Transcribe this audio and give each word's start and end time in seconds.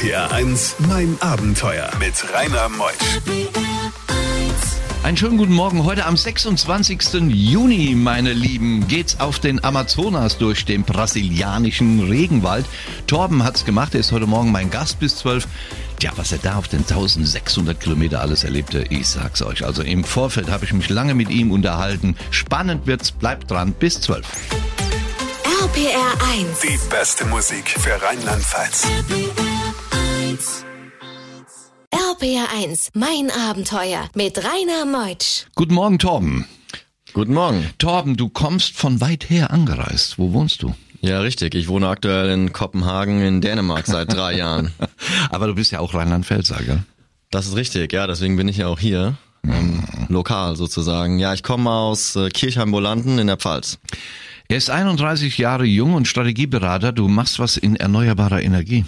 RPR 0.00 0.32
1, 0.32 0.76
mein 0.88 1.18
Abenteuer 1.20 1.90
mit 1.98 2.14
Rainer 2.32 2.70
Meusch. 2.70 2.94
Einen 5.02 5.18
schönen 5.18 5.36
guten 5.36 5.52
Morgen. 5.52 5.84
Heute 5.84 6.06
am 6.06 6.16
26. 6.16 7.28
Juni, 7.28 7.94
meine 7.94 8.32
Lieben, 8.32 8.88
geht's 8.88 9.20
auf 9.20 9.40
den 9.40 9.62
Amazonas 9.62 10.38
durch 10.38 10.64
den 10.64 10.84
brasilianischen 10.84 12.00
Regenwald. 12.08 12.64
Torben 13.06 13.44
hat's 13.44 13.66
gemacht. 13.66 13.92
Er 13.92 14.00
ist 14.00 14.10
heute 14.10 14.26
Morgen 14.26 14.50
mein 14.50 14.70
Gast 14.70 15.00
bis 15.00 15.16
12. 15.16 15.46
Tja, 15.98 16.12
was 16.16 16.32
er 16.32 16.38
da 16.38 16.56
auf 16.56 16.68
den 16.68 16.80
1600 16.80 17.78
Kilometer 17.78 18.22
alles 18.22 18.42
erlebte, 18.42 18.86
ich 18.88 19.06
sag's 19.06 19.42
euch. 19.42 19.66
Also 19.66 19.82
im 19.82 20.04
Vorfeld 20.04 20.48
habe 20.50 20.64
ich 20.64 20.72
mich 20.72 20.88
lange 20.88 21.14
mit 21.14 21.28
ihm 21.28 21.52
unterhalten. 21.52 22.16
Spannend 22.30 22.86
wird's. 22.86 23.10
Bleibt 23.10 23.50
dran 23.50 23.72
bis 23.72 24.00
12. 24.00 24.26
RPR 25.62 26.14
1. 26.32 26.60
Die 26.62 26.88
beste 26.88 27.26
Musik 27.26 27.68
für 27.68 28.00
Rheinland-Pfalz. 28.00 28.86
RPR 31.90 32.46
1, 32.56 32.92
mein 32.94 33.30
Abenteuer 33.30 34.08
mit 34.14 34.38
Rainer 34.38 34.86
Meutsch. 34.86 35.44
Guten 35.54 35.74
Morgen, 35.74 35.98
Torben. 35.98 36.46
Guten 37.12 37.34
Morgen. 37.34 37.68
Torben, 37.76 38.16
du 38.16 38.30
kommst 38.30 38.74
von 38.74 39.02
weit 39.02 39.28
her 39.28 39.50
angereist. 39.50 40.18
Wo 40.18 40.32
wohnst 40.32 40.62
du? 40.62 40.74
Ja, 41.02 41.20
richtig. 41.20 41.54
Ich 41.54 41.68
wohne 41.68 41.88
aktuell 41.88 42.30
in 42.30 42.54
Kopenhagen 42.54 43.20
in 43.20 43.42
Dänemark 43.42 43.86
seit 43.86 44.14
drei 44.14 44.34
Jahren. 44.34 44.72
Aber 45.30 45.46
du 45.46 45.54
bist 45.54 45.72
ja 45.72 45.80
auch 45.80 45.92
Rheinland-Pfälzer, 45.92 46.62
gell? 46.64 46.84
Das 47.30 47.46
ist 47.46 47.56
richtig, 47.56 47.92
ja, 47.92 48.06
deswegen 48.06 48.36
bin 48.36 48.48
ich 48.48 48.56
ja 48.56 48.68
auch 48.68 48.80
hier. 48.80 49.18
Ähm, 49.44 49.84
lokal 50.08 50.56
sozusagen. 50.56 51.18
Ja, 51.18 51.34
ich 51.34 51.42
komme 51.42 51.70
aus 51.70 52.16
äh, 52.16 52.30
Kirchheim-Bolanden 52.30 53.18
in 53.18 53.26
der 53.26 53.36
Pfalz. 53.36 53.78
Er 54.48 54.56
ist 54.56 54.70
31 54.70 55.36
Jahre 55.36 55.64
jung 55.64 55.92
und 55.92 56.08
Strategieberater. 56.08 56.92
Du 56.92 57.08
machst 57.08 57.38
was 57.38 57.58
in 57.58 57.76
erneuerbarer 57.76 58.40
Energie. 58.42 58.86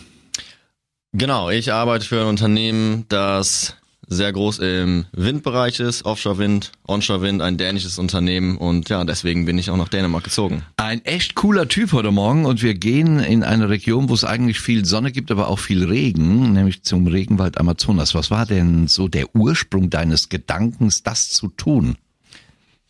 Genau, 1.14 1.50
ich 1.50 1.72
arbeite 1.72 2.06
für 2.06 2.22
ein 2.22 2.26
Unternehmen, 2.26 3.04
das 3.08 3.76
sehr 4.08 4.32
groß 4.32 4.60
im 4.60 5.04
Windbereich 5.12 5.78
ist, 5.78 6.06
Offshore-Wind, 6.06 6.72
Onshore-Wind, 6.86 7.42
ein 7.42 7.58
dänisches 7.58 7.98
Unternehmen 7.98 8.56
und 8.56 8.88
ja, 8.88 9.04
deswegen 9.04 9.44
bin 9.44 9.58
ich 9.58 9.70
auch 9.70 9.76
nach 9.76 9.88
Dänemark 9.88 10.24
gezogen. 10.24 10.64
Ein 10.78 11.04
echt 11.04 11.34
cooler 11.34 11.68
Typ 11.68 11.92
heute 11.92 12.10
Morgen 12.10 12.46
und 12.46 12.62
wir 12.62 12.74
gehen 12.74 13.20
in 13.20 13.42
eine 13.42 13.68
Region, 13.68 14.08
wo 14.08 14.14
es 14.14 14.24
eigentlich 14.24 14.60
viel 14.60 14.86
Sonne 14.86 15.12
gibt, 15.12 15.30
aber 15.30 15.48
auch 15.48 15.58
viel 15.58 15.84
Regen, 15.84 16.54
nämlich 16.54 16.82
zum 16.82 17.06
Regenwald 17.06 17.58
Amazonas. 17.58 18.14
Was 18.14 18.30
war 18.30 18.46
denn 18.46 18.88
so 18.88 19.06
der 19.08 19.34
Ursprung 19.34 19.90
deines 19.90 20.30
Gedankens, 20.30 21.02
das 21.02 21.28
zu 21.28 21.48
tun? 21.48 21.96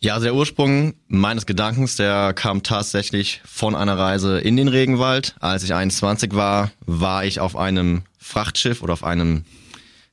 Ja, 0.03 0.15
also 0.15 0.25
der 0.25 0.35
Ursprung 0.35 0.95
meines 1.07 1.45
Gedankens, 1.45 1.95
der 1.95 2.33
kam 2.33 2.61
tatsächlich 2.61 3.39
von 3.45 3.73
einer 3.73 3.97
Reise 3.97 4.37
in 4.37 4.57
den 4.57 4.67
Regenwald. 4.67 5.33
Als 5.39 5.63
ich 5.63 5.73
21 5.73 6.35
war, 6.35 6.71
war 6.85 7.23
ich 7.23 7.39
auf 7.39 7.55
einem 7.55 8.01
Frachtschiff 8.17 8.83
oder 8.83 8.91
auf 8.91 9.05
einem 9.05 9.45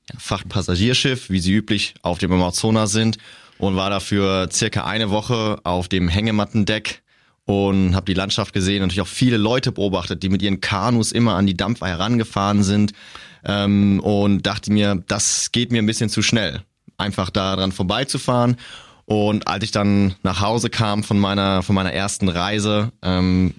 ja, 0.09 0.17
Frachtpassagierschiff, 0.21 1.29
wie 1.29 1.41
sie 1.41 1.55
üblich 1.55 1.95
auf 2.03 2.19
dem 2.19 2.31
Amazonas 2.31 2.93
sind, 2.93 3.19
und 3.59 3.75
war 3.75 3.91
dafür 3.91 4.49
circa 4.53 4.85
eine 4.85 5.11
Woche 5.11 5.59
auf 5.65 5.89
dem 5.89 6.07
Hängemattendeck 6.07 7.03
und 7.45 7.97
habe 7.97 8.07
die 8.07 8.15
Landschaft 8.15 8.53
gesehen, 8.53 8.83
natürlich 8.83 9.01
auch 9.01 9.09
viele 9.09 9.39
Leute 9.39 9.73
beobachtet, 9.73 10.23
die 10.23 10.29
mit 10.29 10.41
ihren 10.41 10.61
Kanus 10.61 11.11
immer 11.11 11.35
an 11.35 11.49
die 11.49 11.57
Dampfer 11.57 11.89
herangefahren 11.89 12.63
sind 12.63 12.93
ähm, 13.45 13.99
und 13.99 14.47
dachte 14.47 14.73
mir, 14.73 15.03
das 15.09 15.51
geht 15.51 15.73
mir 15.73 15.83
ein 15.83 15.87
bisschen 15.87 16.11
zu 16.11 16.23
schnell, 16.23 16.63
einfach 16.97 17.31
daran 17.31 17.73
vorbeizufahren. 17.73 18.57
Und 19.11 19.49
als 19.49 19.65
ich 19.65 19.73
dann 19.73 20.15
nach 20.23 20.41
Hause 20.41 20.71
kam 20.71 21.03
von 21.03 21.19
meiner 21.19 21.65
von 21.65 21.75
meiner 21.75 21.93
ersten 21.93 22.29
Reise, 22.29 22.93
ähm, 23.03 23.55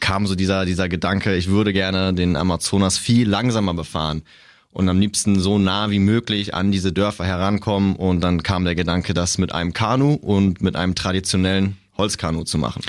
kam 0.00 0.26
so 0.26 0.34
dieser 0.34 0.64
dieser 0.64 0.88
Gedanke, 0.88 1.36
ich 1.36 1.48
würde 1.48 1.74
gerne 1.74 2.14
den 2.14 2.36
Amazonas 2.36 2.96
viel 2.96 3.28
langsamer 3.28 3.74
befahren 3.74 4.22
und 4.70 4.88
am 4.88 4.98
liebsten 4.98 5.40
so 5.40 5.58
nah 5.58 5.90
wie 5.90 5.98
möglich 5.98 6.54
an 6.54 6.72
diese 6.72 6.90
Dörfer 6.90 7.26
herankommen. 7.26 7.96
Und 7.96 8.22
dann 8.22 8.42
kam 8.42 8.64
der 8.64 8.74
Gedanke, 8.74 9.12
das 9.12 9.36
mit 9.36 9.52
einem 9.52 9.74
Kanu 9.74 10.14
und 10.14 10.62
mit 10.62 10.74
einem 10.74 10.94
traditionellen 10.94 11.76
Holzkanu 11.98 12.44
zu 12.44 12.56
machen. 12.56 12.80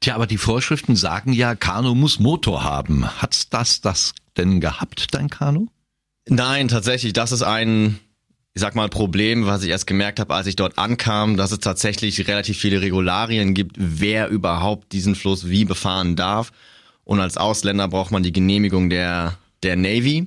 Tja, 0.00 0.16
aber 0.16 0.26
die 0.26 0.36
Vorschriften 0.36 0.96
sagen 0.96 1.32
ja, 1.32 1.54
Kanu 1.54 1.94
muss 1.94 2.18
Motor 2.18 2.62
haben. 2.62 3.06
Hat's 3.22 3.48
das 3.48 3.80
das 3.80 4.12
denn 4.36 4.60
gehabt, 4.60 5.14
dein 5.14 5.30
Kanu? 5.30 5.68
Nein, 6.28 6.68
tatsächlich, 6.68 7.14
das 7.14 7.32
ist 7.32 7.42
ein 7.42 8.00
ich 8.58 8.60
sag 8.60 8.74
mal, 8.74 8.88
Problem, 8.88 9.46
was 9.46 9.62
ich 9.62 9.70
erst 9.70 9.86
gemerkt 9.86 10.18
habe, 10.18 10.34
als 10.34 10.48
ich 10.48 10.56
dort 10.56 10.78
ankam, 10.78 11.36
dass 11.36 11.52
es 11.52 11.60
tatsächlich 11.60 12.26
relativ 12.26 12.58
viele 12.58 12.80
Regularien 12.80 13.54
gibt, 13.54 13.76
wer 13.78 14.26
überhaupt 14.26 14.90
diesen 14.90 15.14
Fluss 15.14 15.48
wie 15.48 15.64
befahren 15.64 16.16
darf. 16.16 16.50
Und 17.04 17.20
als 17.20 17.36
Ausländer 17.36 17.86
braucht 17.86 18.10
man 18.10 18.24
die 18.24 18.32
Genehmigung 18.32 18.90
der, 18.90 19.38
der 19.62 19.76
Navy. 19.76 20.26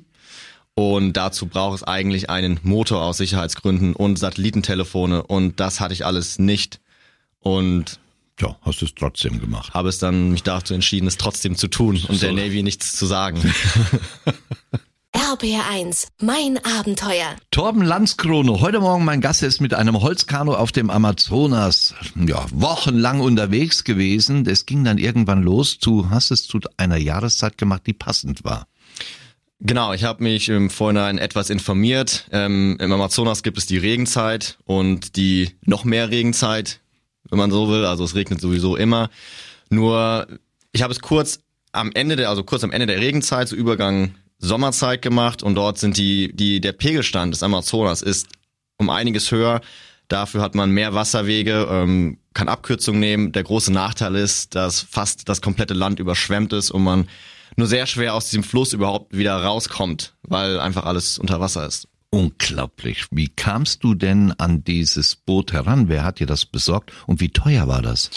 Und 0.76 1.18
dazu 1.18 1.46
braucht 1.46 1.76
es 1.76 1.84
eigentlich 1.84 2.30
einen 2.30 2.58
Motor 2.64 3.02
aus 3.04 3.18
Sicherheitsgründen 3.18 3.98
und 3.98 4.18
Satellitentelefone. 4.18 5.24
Und 5.24 5.60
das 5.60 5.82
hatte 5.82 5.94
ich 5.94 6.06
alles 6.06 6.40
nicht. 6.40 6.80
Und 7.42 8.00
ja, 8.40 8.56
hast 8.62 8.80
du 8.80 8.86
es 8.86 8.96
trotzdem 8.96 9.42
gemacht. 9.42 9.74
Habe 9.74 9.90
es 9.90 10.00
dann 10.00 10.32
mich 10.32 10.44
dazu 10.44 10.74
entschieden, 10.74 11.08
es 11.08 11.18
trotzdem 11.18 11.58
zu 11.58 11.68
tun 11.68 12.02
und 12.08 12.16
so. 12.16 12.28
der 12.28 12.32
Navy 12.32 12.64
nichts 12.64 12.96
zu 12.96 13.06
sagen. 13.06 13.42
RPR 15.14 15.68
1, 15.70 16.08
mein 16.22 16.58
Abenteuer. 16.64 17.36
Torben 17.52 17.82
Landskrone, 17.82 18.62
heute 18.62 18.80
Morgen 18.80 19.04
mein 19.04 19.20
Gast 19.20 19.44
ist 19.44 19.60
mit 19.60 19.74
einem 19.74 20.02
Holzkanu 20.02 20.54
auf 20.54 20.72
dem 20.72 20.90
Amazonas, 20.90 21.96
ja, 22.16 22.46
wochenlang 22.52 23.20
unterwegs 23.20 23.84
gewesen. 23.84 24.46
Es 24.46 24.66
ging 24.66 24.86
dann 24.86 24.98
irgendwann 24.98 25.44
los. 25.44 25.80
Du 25.80 26.10
hast 26.10 26.32
es 26.32 26.48
zu 26.48 26.60
einer 26.78 26.96
Jahreszeit 26.96 27.58
gemacht, 27.58 27.84
die 27.88 27.94
passend 27.94 28.46
war. 28.46 28.68
Genau, 29.60 29.94
ich 29.94 30.06
habe 30.06 30.24
mich 30.24 30.48
im 30.48 30.70
Vorhinein 30.70 31.18
etwas 31.18 31.50
informiert. 31.50 32.28
Ähm, 32.32 32.78
Im 32.80 32.92
Amazonas 32.92 33.44
gibt 33.44 33.58
es 33.58 33.66
die 33.66 33.78
Regenzeit 33.78 34.58
und 34.66 35.18
die 35.18 35.52
noch 35.66 35.84
mehr 35.84 36.10
Regenzeit, 36.10 36.80
wenn 37.30 37.38
man 37.38 37.52
so 37.52 37.70
will. 37.70 37.86
Also 37.86 38.06
es 38.06 38.16
regnet 38.16 38.40
sowieso 38.40 38.76
immer. 38.76 39.10
Nur 39.70 40.28
ich 40.72 40.82
habe 40.82 40.94
es 40.94 41.02
kurz 41.02 41.40
am 41.74 41.92
Ende 41.94 42.16
der, 42.16 42.30
also 42.30 42.44
kurz 42.44 42.64
am 42.64 42.72
Ende 42.72 42.88
der 42.88 43.00
Regenzeit, 43.00 43.48
so 43.48 43.56
Übergang 43.56 44.16
Sommerzeit 44.42 45.02
gemacht 45.02 45.44
und 45.44 45.56
dort 45.56 45.78
sind 45.78 45.98
die, 45.98 46.36
die, 46.36 46.60
der 46.60 46.74
Pegelstand 46.74 47.34
des 47.34 47.44
Amazonas 47.44 48.02
ist 48.02 48.28
um 48.78 48.90
einiges 48.90 49.32
höher. 49.32 49.62
Dafür 50.08 50.42
hat 50.42 50.56
man 50.56 50.72
mehr 50.72 50.94
Wasserwege, 50.94 51.68
ähm, 51.70 52.18
kann 52.34 52.50
Abkürzungen 52.50 53.00
nehmen. 53.00 53.32
Der 53.32 53.44
große 53.44 53.72
Nachteil 53.72 54.16
ist, 54.16 54.56
dass 54.56 54.82
fast 54.82 55.30
das 55.30 55.42
komplette 55.42 55.74
Land 55.74 56.00
überschwemmt 56.00 56.52
ist 56.52 56.72
und 56.72 56.84
man 56.84 57.08
nur 57.56 57.68
sehr 57.68 57.86
schwer 57.86 58.16
aus 58.16 58.30
diesem 58.30 58.44
Fluss 58.44 58.74
überhaupt 58.74 59.16
wieder 59.16 59.36
rauskommt, 59.36 60.16
weil 60.24 60.60
einfach 60.60 60.86
alles 60.86 61.18
unter 61.18 61.40
Wasser 61.40 61.66
ist. 61.66 61.88
Unglaublich. 62.10 63.06
Wie 63.12 63.30
kamst 63.30 63.84
du 63.84 63.94
denn 63.94 64.34
an 64.38 64.64
dieses 64.66 65.16
Boot 65.16 65.54
heran? 65.54 65.88
Wer 65.88 66.04
hat 66.04 66.20
dir 66.20 66.28
das 66.28 66.46
besorgt 66.46 66.92
und 67.08 67.22
wie 67.22 67.30
teuer 67.30 67.70
war 67.70 67.82
das? 67.82 68.10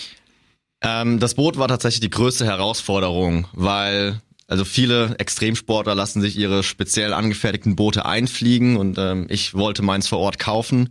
Ähm, 0.82 1.20
das 1.20 1.34
Boot 1.34 1.58
war 1.58 1.68
tatsächlich 1.68 2.00
die 2.00 2.10
größte 2.10 2.44
Herausforderung, 2.44 3.46
weil 3.52 4.20
also 4.54 4.64
viele 4.64 5.16
Extremsportler 5.18 5.96
lassen 5.96 6.20
sich 6.20 6.38
ihre 6.38 6.62
speziell 6.62 7.12
angefertigten 7.12 7.74
Boote 7.74 8.06
einfliegen 8.06 8.76
und 8.76 8.98
ähm, 8.98 9.26
ich 9.28 9.54
wollte 9.54 9.82
meins 9.82 10.06
vor 10.06 10.20
Ort 10.20 10.38
kaufen. 10.38 10.90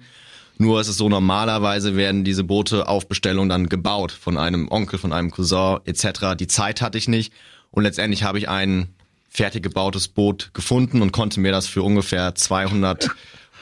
Nur 0.58 0.82
ist 0.82 0.90
es 0.90 0.98
so, 0.98 1.08
normalerweise 1.08 1.96
werden 1.96 2.26
diese 2.26 2.44
Boote 2.44 2.90
auf 2.90 3.08
Bestellung 3.08 3.48
dann 3.48 3.70
gebaut 3.70 4.12
von 4.12 4.38
einem 4.38 4.68
Onkel, 4.70 5.00
von 5.00 5.14
einem 5.14 5.32
Cousin 5.32 5.78
etc. 5.86 6.36
Die 6.38 6.48
Zeit 6.48 6.82
hatte 6.82 6.98
ich 6.98 7.08
nicht 7.08 7.32
und 7.72 7.84
letztendlich 7.84 8.24
habe 8.24 8.38
ich 8.38 8.50
ein 8.50 8.90
fertig 9.30 9.64
gebautes 9.64 10.10
Boot 10.10 10.50
gefunden 10.54 11.02
und 11.02 11.14
konnte 11.14 11.40
mir 11.40 11.54
das 11.54 11.66
für 11.66 11.84
ungefähr 11.84 12.36
200 12.36 13.12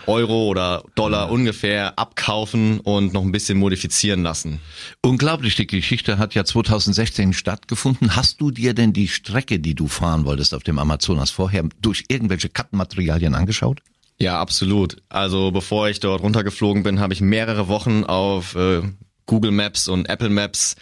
Euro 0.08 0.48
oder 0.48 0.84
Dollar 0.96 1.32
ungefähr 1.32 1.98
abkaufen 1.98 2.80
und 2.80 3.14
noch 3.14 3.24
ein 3.24 3.32
bisschen 3.32 3.58
modifizieren 3.58 4.24
lassen. 4.24 4.60
Unglaublich, 5.02 5.56
die 5.56 5.68
Geschichte 5.68 6.18
hat 6.18 6.36
ja 6.36 6.44
2016 6.44 7.34
stattgefunden. 7.34 8.16
Hast 8.16 8.42
du 8.42 8.52
dir 8.52 8.74
denn 8.74 8.94
die 8.94 9.08
Strecke, 9.08 9.60
die 9.60 9.76
du 9.76 9.88
fahren 9.88 10.26
wolltest 10.26 10.54
auf 10.54 10.64
dem 10.64 10.80
Amazonas 10.80 11.32
vorher 11.32 11.68
durch 11.82 12.06
irgendwelche 12.08 12.50
Kartenmaterialien 12.50 13.36
angeschaut? 13.36 13.82
Ja, 14.20 14.40
absolut. 14.40 14.98
Also 15.09 15.52
bevor 15.52 15.90
ich 15.90 16.00
dort 16.00 16.22
runtergeflogen 16.22 16.84
bin, 16.84 17.00
habe 17.00 17.14
ich 17.14 17.22
mehrere 17.22 17.68
Wochen 17.68 18.04
auf 18.04 18.56
äh, 18.56 18.82
Google 19.26 19.52
Maps 19.52 19.88
und 19.88 20.09
Apple 20.09 20.30
Maps 20.30 20.76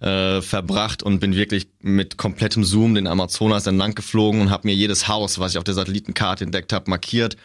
äh, 0.00 0.42
verbracht 0.42 1.02
und 1.02 1.20
bin 1.20 1.34
wirklich 1.34 1.68
mit 1.80 2.16
komplettem 2.16 2.64
Zoom 2.64 2.94
den 2.94 3.06
Amazonas 3.06 3.66
entlang 3.66 3.94
geflogen 3.94 4.40
und 4.40 4.50
habe 4.50 4.66
mir 4.66 4.74
jedes 4.74 5.08
Haus, 5.08 5.38
was 5.38 5.52
ich 5.52 5.58
auf 5.58 5.64
der 5.64 5.74
Satellitenkarte 5.74 6.44
entdeckt 6.44 6.72
habe, 6.72 6.90
markiert 6.90 7.36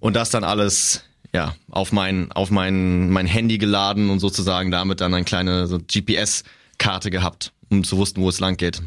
und 0.00 0.16
das 0.16 0.30
dann 0.30 0.44
alles 0.44 1.04
ja 1.32 1.54
auf 1.70 1.92
mein 1.92 2.32
auf 2.32 2.50
mein 2.50 3.10
mein 3.10 3.26
Handy 3.26 3.58
geladen 3.58 4.10
und 4.10 4.18
sozusagen 4.18 4.70
damit 4.70 5.00
dann 5.00 5.14
eine 5.14 5.24
kleine 5.24 5.66
so 5.66 5.78
GPS 5.78 6.42
Karte 6.78 7.10
gehabt, 7.10 7.52
um 7.70 7.84
zu 7.84 7.98
wussten, 7.98 8.20
wo 8.22 8.28
es 8.28 8.40
lang 8.40 8.56
geht. 8.56 8.82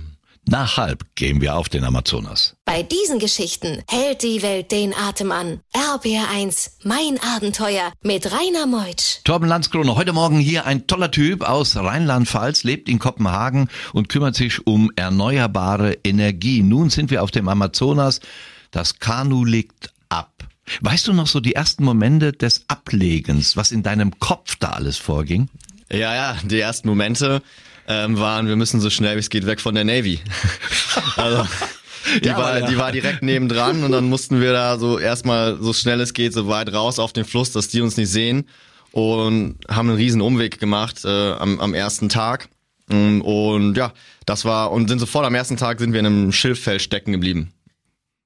Nach 0.45 0.75
halb 0.75 1.06
gehen 1.15 1.39
wir 1.39 1.56
auf 1.56 1.69
den 1.69 1.86
Amazonas. 1.86 2.57
Bei 2.65 2.83
diesen 2.83 3.18
Geschichten 3.18 3.81
hält 3.88 4.24
die 4.24 4.42
Welt 4.42 4.74
den 4.74 4.94
Atem 4.94 5.31
an. 5.31 5.62
RBR1, 5.74 6.71
mein 6.83 7.18
Abenteuer 7.21 7.94
mit 8.01 8.30
Rainer 8.30 8.68
Meutsch. 8.68 9.24
Torben 9.24 9.48
Landskrone, 9.48 9.95
heute 9.95 10.12
Morgen 10.12 10.39
hier 10.39 10.66
ein 10.66 10.86
toller 10.86 11.12
Typ 11.12 11.44
aus 11.44 11.77
Rheinland-Pfalz, 11.77 12.66
lebt 12.66 12.89
in 12.89 13.00
Kopenhagen 13.00 13.69
und 13.94 14.09
kümmert 14.09 14.36
sich 14.36 14.68
um 14.68 14.92
erneuerbare 14.98 15.94
Energie. 16.04 16.62
Nun 16.62 16.89
sind 16.89 17.09
wir 17.09 17.24
auf 17.24 17.31
dem 17.31 17.48
Amazonas. 17.48 18.19
Das 18.71 19.00
Kanu 19.00 19.45
legt 19.45 19.86
ab. 19.86 19.93
Weißt 20.81 21.07
du 21.07 21.13
noch 21.13 21.27
so 21.27 21.39
die 21.39 21.56
ersten 21.56 21.83
Momente 21.83 22.31
des 22.31 22.65
Ablegens, 22.68 23.57
was 23.57 23.71
in 23.71 23.83
deinem 23.83 24.19
Kopf 24.19 24.56
da 24.56 24.69
alles 24.69 24.98
vorging? 24.98 25.50
Ja, 25.92 26.15
ja, 26.15 26.38
die 26.44 26.60
ersten 26.60 26.88
Momente 26.88 27.42
ähm, 27.88 28.18
waren, 28.18 28.48
wir 28.48 28.56
müssen 28.56 28.80
so 28.80 28.89
schnell 28.89 29.15
wie 29.15 29.19
es 29.19 29.30
geht 29.30 29.45
weg 29.45 29.60
von 29.60 29.75
der 29.75 29.83
Navy. 29.83 30.19
also 31.18 31.45
die, 32.24 32.27
Ja, 32.27 32.38
war, 32.38 32.60
ja. 32.60 32.68
die 32.68 32.77
war 32.77 32.92
direkt 32.92 33.24
nebendran 33.24 33.83
und 33.83 33.92
dann 33.92 34.06
mussten 34.06 34.42
wir 34.42 34.54
da 34.54 34.77
so 34.80 35.00
erstmal 35.00 35.57
so 35.62 35.74
schnell 35.74 36.00
es 36.01 36.13
geht, 36.13 36.33
so 36.33 36.48
weit 36.48 36.71
raus 36.74 37.00
auf 37.00 37.13
den 37.13 37.25
Fluss, 37.25 37.51
dass 37.51 37.68
die 37.68 37.81
uns 37.81 37.98
nicht 37.98 38.09
sehen 38.09 38.48
und 38.92 39.57
haben 39.69 39.89
einen 39.89 39.98
riesen 39.98 40.21
Umweg 40.21 40.59
gemacht 40.59 41.04
äh, 41.04 41.31
am, 41.33 41.59
am 41.59 41.74
ersten 41.74 42.09
Tag. 42.09 42.50
Mm, 42.88 43.21
Und 43.21 43.75
ja, 43.75 43.94
das 44.25 44.45
war, 44.45 44.71
und 44.71 44.88
sind 44.88 45.00
sofort 45.00 45.25
am 45.25 45.36
ersten 45.36 45.57
Tag 45.57 45.80
sind 45.80 45.94
wir 45.94 46.00
in 46.00 46.06
einem 46.06 46.31
Schilffeld 46.31 46.81
stecken 46.81 47.12
geblieben. 47.12 47.54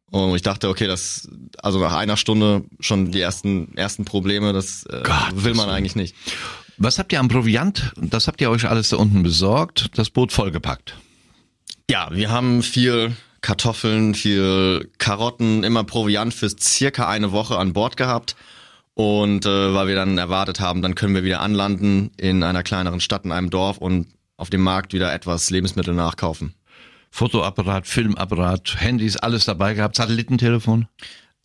Und 0.10 0.36
ich 0.36 0.42
dachte, 0.42 0.70
okay, 0.70 0.88
das, 0.88 1.28
also 1.62 1.80
nach 1.80 1.94
einer 1.94 2.18
Stunde 2.18 2.64
schon 2.80 3.12
die 3.12 3.20
ersten, 3.20 3.76
ersten 3.76 4.06
Probleme, 4.06 4.54
das 4.54 4.84
äh, 4.86 5.02
Gott, 5.04 5.44
will 5.44 5.54
man 5.54 5.70
eigentlich 5.70 5.96
nicht. 5.96 6.16
Was 6.78 7.00
habt 7.00 7.12
ihr 7.12 7.20
am 7.20 7.28
Proviant? 7.28 7.92
Das 7.98 8.28
habt 8.28 8.40
ihr 8.40 8.50
euch 8.50 8.70
alles 8.70 8.90
da 8.90 8.98
unten 8.98 9.24
besorgt, 9.24 9.98
das 9.98 10.10
Boot 10.10 10.32
vollgepackt. 10.32 10.96
Ja, 11.90 12.10
wir 12.12 12.30
haben 12.30 12.64
viel 12.64 13.16
Kartoffeln, 13.42 14.14
viel 14.14 14.90
Karotten, 14.98 15.64
immer 15.64 15.84
Proviant 15.84 16.34
für 16.34 16.50
circa 16.50 17.08
eine 17.08 17.32
Woche 17.32 17.58
an 17.58 17.74
Bord 17.74 17.98
gehabt. 17.98 18.36
Und 18.94 19.46
äh, 19.46 19.74
weil 19.74 19.88
wir 19.88 19.96
dann 19.96 20.18
erwartet 20.18 20.60
haben, 20.60 20.82
dann 20.82 20.96
können 20.96 21.14
wir 21.14 21.24
wieder 21.24 21.42
anlanden 21.42 22.12
in 22.18 22.44
einer 22.44 22.64
kleineren 22.64 23.00
Stadt, 23.00 23.26
in 23.26 23.32
einem 23.32 23.50
Dorf 23.50 23.78
und 23.78 24.08
auf 24.38 24.50
dem 24.50 24.62
Markt 24.62 24.94
wieder 24.94 25.14
etwas 25.14 25.50
Lebensmittel 25.50 25.94
nachkaufen. 25.94 26.54
Fotoapparat, 27.18 27.88
Filmapparat, 27.88 28.80
Handys, 28.80 29.18
alles 29.18 29.46
dabei 29.46 29.74
gehabt, 29.74 29.96
Satellitentelefon. 29.96 30.86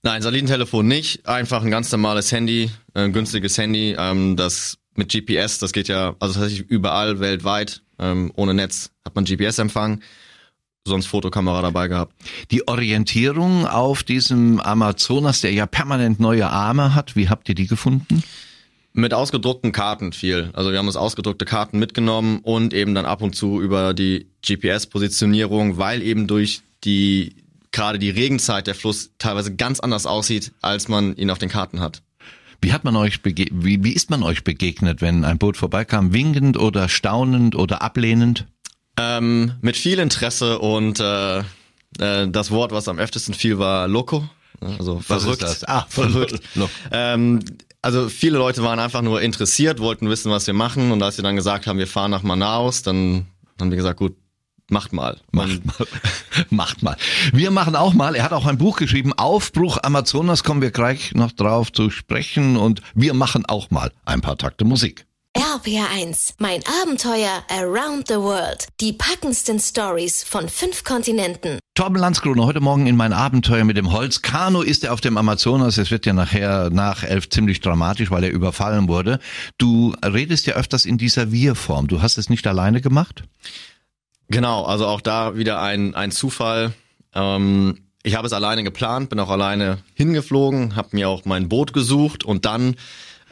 Nein, 0.03 0.21
Satellitentelefon 0.21 0.87
nicht, 0.87 1.27
einfach 1.27 1.65
ein 1.65 1.71
ganz 1.71 1.91
normales 1.91 2.31
Handy, 2.31 2.71
ein 2.93 3.15
günstiges 3.15 3.57
Handy, 3.57 3.97
ähm, 3.99 4.37
das 4.37 4.77
mit 4.97 5.11
GPS, 5.11 5.61
das 5.61 5.73
geht 5.73 5.89
ja, 5.89 6.15
also 6.21 6.39
tatsächlich 6.39 6.69
überall 6.69 7.21
weltweit, 7.21 7.81
ähm, 7.99 8.31
ohne 8.37 8.53
Netz 8.53 8.91
hat 9.03 9.15
man 9.15 9.25
GPS-Empfang, 9.25 10.03
sonst 10.87 11.07
Fotokamera 11.07 11.63
dabei 11.63 11.89
gehabt. 11.89 12.13
Die 12.51 12.69
Orientierung 12.69 13.67
auf 13.67 14.03
diesem 14.03 14.61
Amazonas, 14.61 15.41
der 15.41 15.55
ja 15.55 15.65
permanent 15.65 16.21
neue 16.21 16.51
Arme 16.51 16.95
hat, 16.95 17.17
wie 17.17 17.31
habt 17.31 17.49
ihr 17.49 17.55
die 17.55 17.67
gefunden? 17.67 18.23
Mit 18.95 19.15
ausgedruckten 19.15 19.73
Karten 19.73 20.13
viel. 20.13 20.51
Also 20.53 20.71
wir 20.71 20.79
haben 20.79 20.87
uns 20.87 20.97
ausgedruckte 20.97 21.45
Karten 21.45 21.79
mitgenommen 21.79 22.41
und 22.43 22.75
eben 22.75 22.95
dann 22.95 23.07
ab 23.07 23.23
und 23.23 23.35
zu 23.35 23.61
über 23.61 23.95
die 23.95 24.27
GPS-Positionierung, 24.47 25.79
weil 25.79 26.03
eben 26.03 26.27
durch 26.27 26.63
die 26.85 27.37
gerade 27.71 27.99
die 27.99 28.11
Regenzeit 28.11 28.67
der 28.67 28.75
Fluss 28.75 29.11
teilweise 29.19 29.55
ganz 29.57 29.81
anders 29.81 30.07
aussieht, 30.07 30.53
als 30.61 30.89
man 30.89 31.17
ihn 31.17 31.31
auf 31.31 31.39
den 31.39 31.49
Karten 31.49 31.81
hat. 31.81 32.03
Wie 32.61 32.73
hat 32.73 32.85
man 32.85 32.95
euch 32.95 33.23
bege 33.23 33.47
wie, 33.51 33.83
wie 33.83 33.93
ist 33.93 34.11
man 34.11 34.23
euch 34.23 34.45
begegnet, 34.45 35.01
wenn 35.01 35.25
ein 35.25 35.39
Boot 35.39 35.57
vorbeikam? 35.57 36.13
Winkend 36.13 36.57
oder 36.57 36.89
staunend 36.89 37.57
oder 37.57 37.83
ablehnend? 37.83 38.47
Ähm, 38.99 39.55
mit 39.63 39.77
viel 39.77 39.99
Interesse 39.99 40.59
und 40.59 41.01
äh, 41.01 41.39
äh, 41.39 42.29
das 42.29 42.51
Wort, 42.51 42.73
was 42.73 42.89
am 42.89 42.99
öftesten 42.99 43.35
fiel, 43.35 43.59
war 43.59 43.89
Loco. 43.89 44.29
Also 44.61 45.01
verrückt. 45.01 45.65
Ah, 45.67 45.87
verrückt. 45.89 46.41
Ähm, 46.93 47.41
also 47.83 48.09
viele 48.09 48.39
Leute 48.39 48.63
waren 48.63 48.79
einfach 48.79 49.03
nur 49.03 49.21
interessiert, 49.21 49.81
wollten 49.81 50.09
wissen, 50.09 50.31
was 50.31 50.47
wir 50.47 50.55
machen. 50.55 50.93
Und 50.93 51.03
als 51.03 51.19
wir 51.19 51.25
dann 51.25 51.37
gesagt 51.37 51.67
haben, 51.67 51.79
wir 51.79 51.89
fahren 51.89 52.13
nach 52.13 52.23
Manaus, 52.23 52.83
dann 52.83 53.27
haben 53.61 53.71
wir 53.71 53.77
gesagt, 53.77 53.99
gut, 53.99 54.17
macht 54.71 54.93
mal. 54.93 55.19
Macht 55.33 55.65
mal. 55.67 55.87
Macht 56.51 56.83
mal. 56.83 56.97
Wir 57.33 57.51
machen 57.51 57.77
auch 57.77 57.93
mal. 57.93 58.15
Er 58.15 58.25
hat 58.25 58.33
auch 58.33 58.47
ein 58.47 58.57
Buch 58.57 58.77
geschrieben, 58.77 59.13
Aufbruch 59.13 59.79
Amazonas, 59.83 60.45
kommen 60.45 60.63
wir 60.63 60.71
gleich 60.71 61.13
noch 61.15 61.33
drauf 61.33 61.73
zu 61.73 61.91
sprechen. 61.91 62.57
Und 62.57 62.83
wir 62.95 63.15
machen 63.15 63.45
auch 63.47 63.71
mal 63.71 63.93
ein 64.05 64.21
paar 64.21 64.39
Takte 64.39 64.65
Musik. 64.65 65.05
RPR1, 65.37 66.35
mein 66.39 66.61
Abenteuer 66.83 67.43
around 67.49 68.07
the 68.09 68.17
world. 68.17 68.67
Die 68.83 68.93
packendsten 68.93 69.59
Stories 69.59 70.25
von 70.25 70.47
fünf 70.51 70.85
Kontinenten. 70.85 71.59
Torben 71.75 71.97
Landskrone, 71.97 72.45
heute 72.45 72.61
Morgen 72.61 72.87
in 72.87 72.97
mein 72.97 73.15
Abenteuer 73.15 73.65
mit 73.65 73.79
dem 73.79 73.93
Holzkanu 73.93 74.61
ist 74.61 74.85
er 74.85 74.93
auf 74.93 75.01
dem 75.01 75.17
Amazonas. 75.17 75.79
Es 75.79 75.91
wird 75.91 76.05
ja 76.05 76.13
nachher 76.13 76.69
nach 76.69 77.03
elf 77.03 77.31
ziemlich 77.31 77.61
dramatisch, 77.61 78.11
weil 78.11 78.25
er 78.25 78.31
überfallen 78.31 78.89
wurde. 78.89 79.21
Du 79.57 79.95
redest 80.05 80.47
ja 80.47 80.55
öfters 80.55 80.85
in 80.85 80.99
dieser 80.99 81.33
Wir-Form. 81.33 81.89
Du 81.89 82.03
hast 82.03 82.19
es 82.19 82.29
nicht 82.29 82.47
alleine 82.47 82.83
gemacht? 82.83 83.25
Genau, 84.29 84.65
also 84.65 84.87
auch 84.87 85.01
da 85.01 85.35
wieder 85.35 85.63
ein, 85.63 85.95
ein 85.95 86.11
Zufall. 86.11 86.75
Ähm, 87.15 87.79
ich 88.03 88.17
habe 88.17 88.27
es 88.27 88.35
alleine 88.35 88.65
geplant, 88.65 89.09
bin 89.09 89.21
auch 89.21 89.31
alleine 89.31 89.79
hingeflogen, 89.95 90.77
habe 90.77 90.89
mir 90.93 91.09
auch 91.09 91.25
mein 91.25 91.49
Boot 91.49 91.73
gesucht 91.73 92.23
und 92.23 92.45
dann 92.45 92.77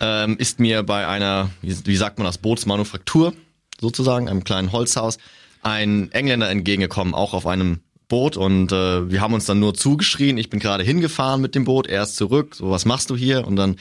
ähm, 0.00 0.36
ist 0.38 0.60
mir 0.60 0.82
bei 0.82 1.06
einer, 1.06 1.50
wie, 1.62 1.96
sagt 1.96 2.18
man 2.18 2.26
das, 2.26 2.38
Bootsmanufaktur 2.38 3.34
sozusagen, 3.80 4.28
einem 4.28 4.44
kleinen 4.44 4.72
Holzhaus, 4.72 5.18
ein 5.62 6.10
Engländer 6.12 6.50
entgegengekommen, 6.50 7.14
auch 7.14 7.34
auf 7.34 7.46
einem 7.46 7.80
Boot 8.08 8.36
und 8.36 8.72
äh, 8.72 9.10
wir 9.10 9.20
haben 9.20 9.34
uns 9.34 9.46
dann 9.46 9.60
nur 9.60 9.74
zugeschrien. 9.74 10.36
Ich 10.36 10.50
bin 10.50 10.58
gerade 10.58 10.82
hingefahren 10.82 11.40
mit 11.40 11.54
dem 11.54 11.64
Boot, 11.64 11.86
er 11.86 12.02
ist 12.02 12.16
zurück. 12.16 12.56
So, 12.56 12.70
was 12.70 12.84
machst 12.84 13.08
du 13.10 13.16
hier? 13.16 13.46
Und 13.46 13.56
dann 13.56 13.76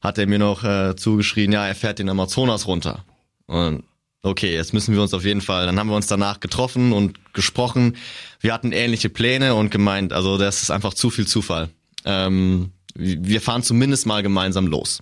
hat 0.00 0.16
er 0.18 0.26
mir 0.26 0.38
noch 0.38 0.64
äh, 0.64 0.94
zugeschrien, 0.96 1.50
ja, 1.50 1.66
er 1.66 1.74
fährt 1.74 1.98
den 1.98 2.08
Amazonas 2.08 2.66
runter. 2.66 3.04
Und 3.46 3.82
okay, 4.22 4.54
jetzt 4.54 4.72
müssen 4.72 4.94
wir 4.94 5.02
uns 5.02 5.12
auf 5.12 5.24
jeden 5.24 5.40
Fall, 5.40 5.66
dann 5.66 5.78
haben 5.78 5.88
wir 5.88 5.96
uns 5.96 6.06
danach 6.06 6.40
getroffen 6.40 6.92
und 6.92 7.34
gesprochen. 7.34 7.96
Wir 8.40 8.52
hatten 8.52 8.72
ähnliche 8.72 9.08
Pläne 9.08 9.54
und 9.54 9.70
gemeint, 9.70 10.12
also 10.12 10.38
das 10.38 10.62
ist 10.62 10.70
einfach 10.70 10.94
zu 10.94 11.10
viel 11.10 11.26
Zufall. 11.26 11.70
Ähm, 12.04 12.72
wir 12.94 13.40
fahren 13.40 13.62
zumindest 13.62 14.06
mal 14.06 14.22
gemeinsam 14.22 14.66
los. 14.66 15.00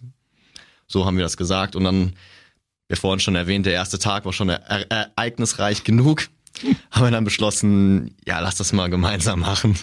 So 0.87 1.05
haben 1.05 1.17
wir 1.17 1.25
das 1.25 1.37
gesagt 1.37 1.77
und 1.77 1.85
dann, 1.85 2.13
wie 2.89 2.97
vorhin 2.97 3.21
schon 3.21 3.35
erwähnt, 3.35 3.67
der 3.67 3.73
erste 3.73 3.99
Tag 3.99 4.25
war 4.25 4.33
schon 4.33 4.49
er 4.49 4.91
ereignisreich 4.91 5.85
genug. 5.85 6.29
Haben 6.91 7.05
wir 7.05 7.11
dann 7.11 7.25
beschlossen, 7.25 8.15
ja, 8.25 8.41
lass 8.41 8.57
das 8.57 8.73
mal 8.73 8.89
gemeinsam 8.89 9.41
machen. 9.41 9.77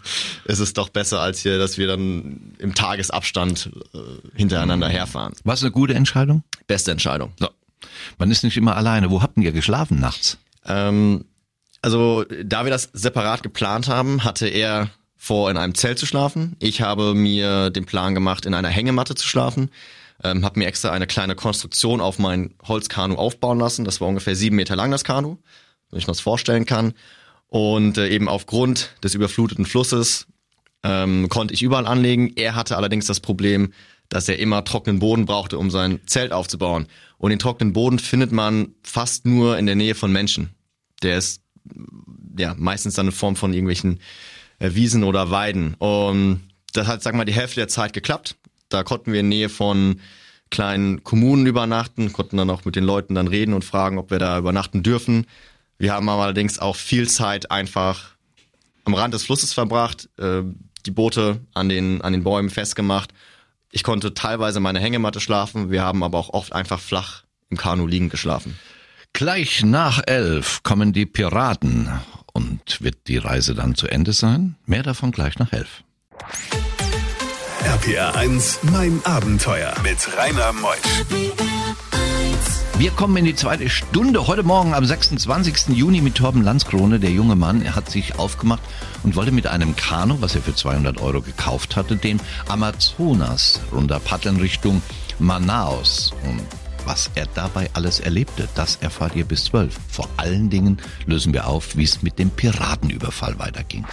Es 0.46 0.60
ist 0.60 0.78
doch 0.78 0.90
besser 0.90 1.20
als 1.20 1.42
hier, 1.42 1.60
dass 1.60 1.78
wir 1.78 1.86
dann 1.86 2.56
im 2.58 2.74
Tagesabstand 2.74 3.70
äh, 3.94 3.98
hintereinander 4.36 4.90
herfahren. 4.90 5.34
War 5.44 5.54
es 5.54 5.62
eine 5.62 5.72
gute 5.72 5.94
Entscheidung? 5.94 6.44
Beste 6.66 6.92
Entscheidung. 6.92 7.34
So. 7.40 7.50
Man 8.18 8.32
ist 8.32 8.44
nicht 8.44 8.58
immer 8.58 8.76
alleine. 8.76 9.12
Wo 9.12 9.22
habt 9.22 9.38
ihr 9.38 9.52
geschlafen 9.52 10.00
nachts? 10.00 10.38
Ähm, 10.66 11.26
also, 11.82 12.26
da 12.44 12.64
wir 12.64 12.72
das 12.72 12.90
separat 12.94 13.44
geplant 13.44 13.88
haben, 13.88 14.24
hatte 14.24 14.48
er 14.48 14.90
vor, 15.18 15.50
in 15.50 15.58
einem 15.58 15.76
Zelt 15.76 16.00
zu 16.00 16.06
schlafen. 16.06 16.56
Ich 16.60 16.82
habe 16.82 17.14
mir 17.14 17.70
den 17.70 17.86
Plan 17.86 18.14
gemacht, 18.14 18.46
in 18.46 18.54
einer 18.54 18.70
Hängematte 18.70 19.16
zu 19.16 19.28
schlafen. 19.28 19.70
Ähm, 20.24 20.44
habe 20.44 20.60
mir 20.60 20.68
extra 20.68 20.92
eine 20.92 21.08
kleine 21.08 21.36
Konstruktion 21.36 22.02
auf 22.02 22.20
mein 22.20 22.56
Holzkanu 22.68 23.16
aufbauen 23.16 23.60
lassen. 23.60 23.86
Das 23.86 24.02
war 24.02 24.08
ungefähr 24.08 24.36
sieben 24.36 24.56
Meter 24.56 24.76
lang, 24.76 24.92
das 24.92 25.04
Kanu, 25.04 25.38
wenn 25.90 26.00
ich 26.00 26.08
mir 26.08 26.12
das 26.12 26.20
vorstellen 26.20 26.66
kann. 26.66 26.94
Und 27.48 27.98
äh, 27.98 28.10
eben 28.10 28.28
aufgrund 28.28 28.96
des 29.04 29.16
überfluteten 29.16 29.66
Flusses 29.66 30.28
ähm, 30.84 31.30
konnte 31.30 31.54
ich 31.54 31.62
überall 31.62 31.86
anlegen. 31.86 32.34
Er 32.36 32.56
hatte 32.56 32.78
allerdings 32.78 33.06
das 33.06 33.20
Problem, 33.20 33.74
dass 34.10 34.28
er 34.30 34.40
immer 34.40 34.64
trockenen 34.64 35.00
Boden 35.00 35.26
brauchte, 35.26 35.58
um 35.58 35.72
sein 35.72 36.00
Zelt 36.06 36.32
aufzubauen. 36.32 36.88
Und 37.18 37.30
den 37.30 37.40
trockenen 37.40 37.74
Boden 37.74 38.00
findet 38.00 38.32
man 38.32 38.76
fast 38.84 39.26
nur 39.26 39.58
in 39.58 39.66
der 39.66 39.76
Nähe 39.76 39.96
von 39.96 40.12
Menschen. 40.12 40.50
Der 41.02 41.18
ist 41.18 41.42
ja 42.38 42.56
meistens 42.58 42.96
dann 42.96 43.08
in 43.08 43.12
Form 43.12 43.36
von 43.36 43.54
irgendwelchen 43.54 44.00
äh, 44.60 44.74
Wiesen 44.74 45.04
oder 45.04 45.32
Weiden. 45.32 45.76
Und 45.76 46.42
das 46.74 46.88
hat, 46.88 47.04
sag 47.04 47.16
mal, 47.16 47.26
die 47.26 47.34
Hälfte 47.34 47.62
der 47.62 47.68
Zeit 47.68 47.94
geklappt. 47.94 48.36
Da 48.70 48.84
konnten 48.84 49.14
wir 49.14 49.20
in 49.20 49.30
Nähe 49.30 49.50
von 49.50 50.00
kleinen 50.50 51.04
Kommunen 51.04 51.46
übernachten, 51.48 52.14
konnten 52.14 52.38
dann 52.38 52.50
auch 52.50 52.66
mit 52.66 52.76
den 52.76 52.84
Leuten 52.84 53.16
dann 53.16 53.28
reden 53.28 53.54
und 53.54 53.66
fragen, 53.66 53.98
ob 53.98 54.12
wir 54.12 54.20
da 54.20 54.38
übernachten 54.38 54.84
dürfen. 54.84 55.26
Wir 55.78 55.94
haben 55.94 56.08
allerdings 56.08 56.60
auch 56.60 56.76
viel 56.76 57.10
Zeit 57.10 57.50
einfach 57.50 58.12
am 58.86 58.94
Rand 58.94 59.14
des 59.14 59.24
Flusses 59.24 59.54
verbracht, 59.54 60.10
äh, 60.18 60.44
die 60.86 60.92
Boote 60.92 61.40
an 61.54 61.70
den, 61.70 62.02
an 62.02 62.14
den 62.14 62.24
Bäumen 62.24 62.50
festgemacht. 62.50 63.14
Ich 63.72 63.84
konnte 63.84 64.14
teilweise 64.14 64.60
meine 64.60 64.80
Hängematte 64.80 65.20
schlafen, 65.20 65.72
wir 65.72 65.82
haben 65.82 66.04
aber 66.04 66.20
auch 66.20 66.30
oft 66.30 66.54
einfach 66.54 66.80
flach 66.80 67.24
im 67.50 67.58
Kanu 67.58 67.88
liegend 67.88 68.12
geschlafen. 68.12 68.58
Gleich 69.14 69.64
nach 69.64 70.02
elf 70.06 70.64
kommen 70.64 70.92
die 70.92 71.06
Piraten. 71.06 71.90
Und 72.34 72.82
wird 72.82 73.08
die 73.08 73.18
Reise 73.18 73.54
dann 73.54 73.76
zu 73.76 73.88
Ende 73.88 74.12
sein? 74.12 74.56
Mehr 74.66 74.82
davon 74.82 75.12
gleich 75.12 75.38
nach 75.38 75.54
elf. 75.54 75.84
RPR 77.66 78.14
1, 78.16 78.60
mein 78.74 79.00
Abenteuer 79.06 79.74
mit 79.84 79.98
Rainer 80.18 80.52
Meusch. 80.52 81.06
Wir 82.78 82.92
kommen 82.92 83.16
in 83.16 83.24
die 83.24 83.36
zweite 83.36 83.70
Stunde. 83.70 84.28
Heute 84.28 84.44
Morgen 84.44 84.74
am 84.74 84.84
26. 84.84 85.70
Juni 85.70 86.02
mit 86.02 86.16
Torben 86.16 86.42
Landskrone. 86.42 87.00
Der 87.00 87.12
junge 87.12 87.38
Mann, 87.38 87.62
er 87.62 87.76
hat 87.78 87.90
sich 87.90 88.20
aufgemacht 88.20 88.62
und 89.04 89.16
wollte 89.16 89.32
mit 89.32 89.48
einem 89.48 89.78
Kanu, 89.78 90.18
was 90.20 90.36
er 90.36 90.42
für 90.42 90.54
200 90.54 91.00
Euro 91.00 91.22
gekauft 91.22 91.78
hatte, 91.78 91.96
den 91.96 92.20
Amazonas 92.50 93.62
runter 93.72 94.02
paddeln 94.02 94.42
Richtung 94.42 94.82
Manaus. 95.18 96.12
Und 96.26 96.42
was 96.86 97.12
er 97.16 97.28
dabei 97.34 97.70
alles 97.72 98.02
erlebte, 98.02 98.50
das 98.56 98.76
erfahrt 98.82 99.16
ihr 99.16 99.26
bis 99.26 99.46
12. 99.46 99.80
Vor 99.88 100.10
allen 100.18 100.50
Dingen 100.50 100.80
lösen 101.06 101.34
wir 101.34 101.48
auf, 101.48 101.78
wie 101.78 101.86
es 101.86 102.02
mit 102.02 102.20
dem 102.20 102.30
Piratenüberfall 102.30 103.40
weiterging. 103.40 103.86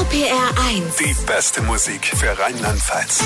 RPR 0.00 0.58
1. 0.66 0.96
Die 0.96 1.14
beste 1.26 1.60
Musik 1.60 2.06
für 2.06 2.28
Rheinland-Pfalz. 2.38 3.22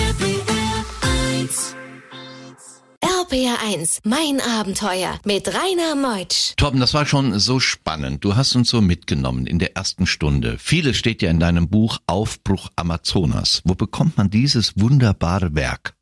RPR 3.01 3.59
1, 3.65 4.01
mein 4.03 4.41
Abenteuer 4.41 5.21
mit 5.25 5.47
Rainer 5.47 5.95
Meutsch. 5.95 6.57
Torben, 6.57 6.81
das 6.81 6.93
war 6.93 7.07
schon 7.07 7.39
so 7.39 7.61
spannend. 7.61 8.25
Du 8.25 8.35
hast 8.35 8.57
uns 8.57 8.71
so 8.71 8.81
mitgenommen 8.81 9.47
in 9.47 9.61
der 9.61 9.77
ersten 9.77 10.05
Stunde. 10.09 10.57
Vieles 10.59 10.97
steht 10.97 11.23
ja 11.23 11.31
in 11.31 11.39
deinem 11.39 11.69
Buch 11.69 11.99
Aufbruch 12.09 12.71
Amazonas. 12.75 13.63
Wo 13.65 13.77
bekommt 13.77 14.17
man 14.17 14.29
dieses 14.29 14.73
wunderbare 14.77 15.55
Werk? 15.55 15.95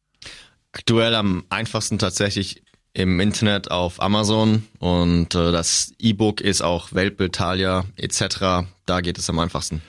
Aktuell 0.73 1.14
am 1.14 1.45
einfachsten 1.50 1.99
tatsächlich 1.99 2.62
im 2.95 3.21
Internet 3.21 3.71
auf 3.71 4.00
Amazon 4.00 4.67
und 4.79 5.35
äh, 5.35 5.52
das 5.52 5.93
E-Book 5.99 6.41
ist 6.41 6.62
auch 6.62 6.95
Weltbild, 6.95 7.35
Thalia 7.35 7.85
etc. 7.97 8.67
Da 8.87 9.02
geht 9.02 9.19
es 9.19 9.29
am 9.29 9.38
einfachsten. 9.38 9.83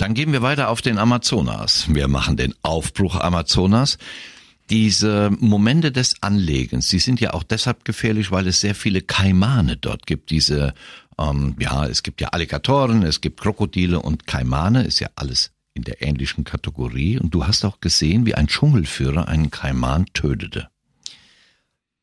Dann 0.00 0.14
gehen 0.14 0.32
wir 0.32 0.40
weiter 0.40 0.70
auf 0.70 0.80
den 0.80 0.96
Amazonas. 0.96 1.84
Wir 1.94 2.08
machen 2.08 2.38
den 2.38 2.54
Aufbruch 2.62 3.16
Amazonas. 3.16 3.98
Diese 4.70 5.28
Momente 5.40 5.92
des 5.92 6.22
Anlegens, 6.22 6.88
die 6.88 7.00
sind 7.00 7.20
ja 7.20 7.34
auch 7.34 7.42
deshalb 7.42 7.84
gefährlich, 7.84 8.30
weil 8.30 8.46
es 8.46 8.62
sehr 8.62 8.74
viele 8.74 9.02
Kaimane 9.02 9.76
dort 9.76 10.06
gibt. 10.06 10.30
Diese, 10.30 10.72
ähm, 11.18 11.54
ja, 11.58 11.84
es 11.84 12.02
gibt 12.02 12.22
ja 12.22 12.28
Alligatoren, 12.28 13.02
es 13.02 13.20
gibt 13.20 13.42
Krokodile 13.42 14.00
und 14.00 14.26
Kaimane, 14.26 14.84
ist 14.84 15.00
ja 15.00 15.08
alles 15.16 15.50
in 15.74 15.82
der 15.84 16.00
ähnlichen 16.00 16.44
Kategorie. 16.44 17.18
Und 17.18 17.34
du 17.34 17.46
hast 17.46 17.66
auch 17.66 17.80
gesehen, 17.80 18.24
wie 18.24 18.34
ein 18.34 18.46
Dschungelführer 18.46 19.28
einen 19.28 19.50
Kaiman 19.50 20.06
tötete. 20.14 20.70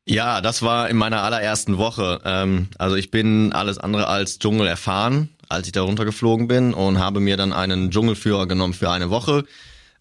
Ja, 0.06 0.40
das 0.40 0.62
war 0.62 0.88
in 0.88 0.96
meiner 0.96 1.24
allerersten 1.24 1.78
Woche. 1.78 2.20
Ähm, 2.24 2.68
also 2.78 2.94
ich 2.94 3.10
bin 3.10 3.52
alles 3.52 3.76
andere 3.76 4.06
als 4.06 4.38
Dschungel 4.38 4.68
erfahren, 4.68 5.30
als 5.48 5.66
ich 5.66 5.72
da 5.72 5.82
runtergeflogen 5.82 6.48
bin 6.48 6.74
und 6.74 6.98
habe 6.98 7.20
mir 7.20 7.36
dann 7.36 7.52
einen 7.52 7.90
Dschungelführer 7.90 8.46
genommen 8.46 8.74
für 8.74 8.90
eine 8.90 9.10
Woche. 9.10 9.44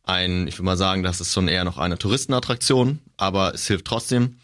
Ein, 0.03 0.47
ich 0.47 0.55
würde 0.55 0.65
mal 0.65 0.77
sagen, 0.77 1.03
das 1.03 1.21
ist 1.21 1.33
schon 1.33 1.47
eher 1.47 1.63
noch 1.63 1.77
eine 1.77 1.97
Touristenattraktion, 1.97 2.99
aber 3.17 3.53
es 3.53 3.67
hilft 3.67 3.85
trotzdem. 3.85 4.37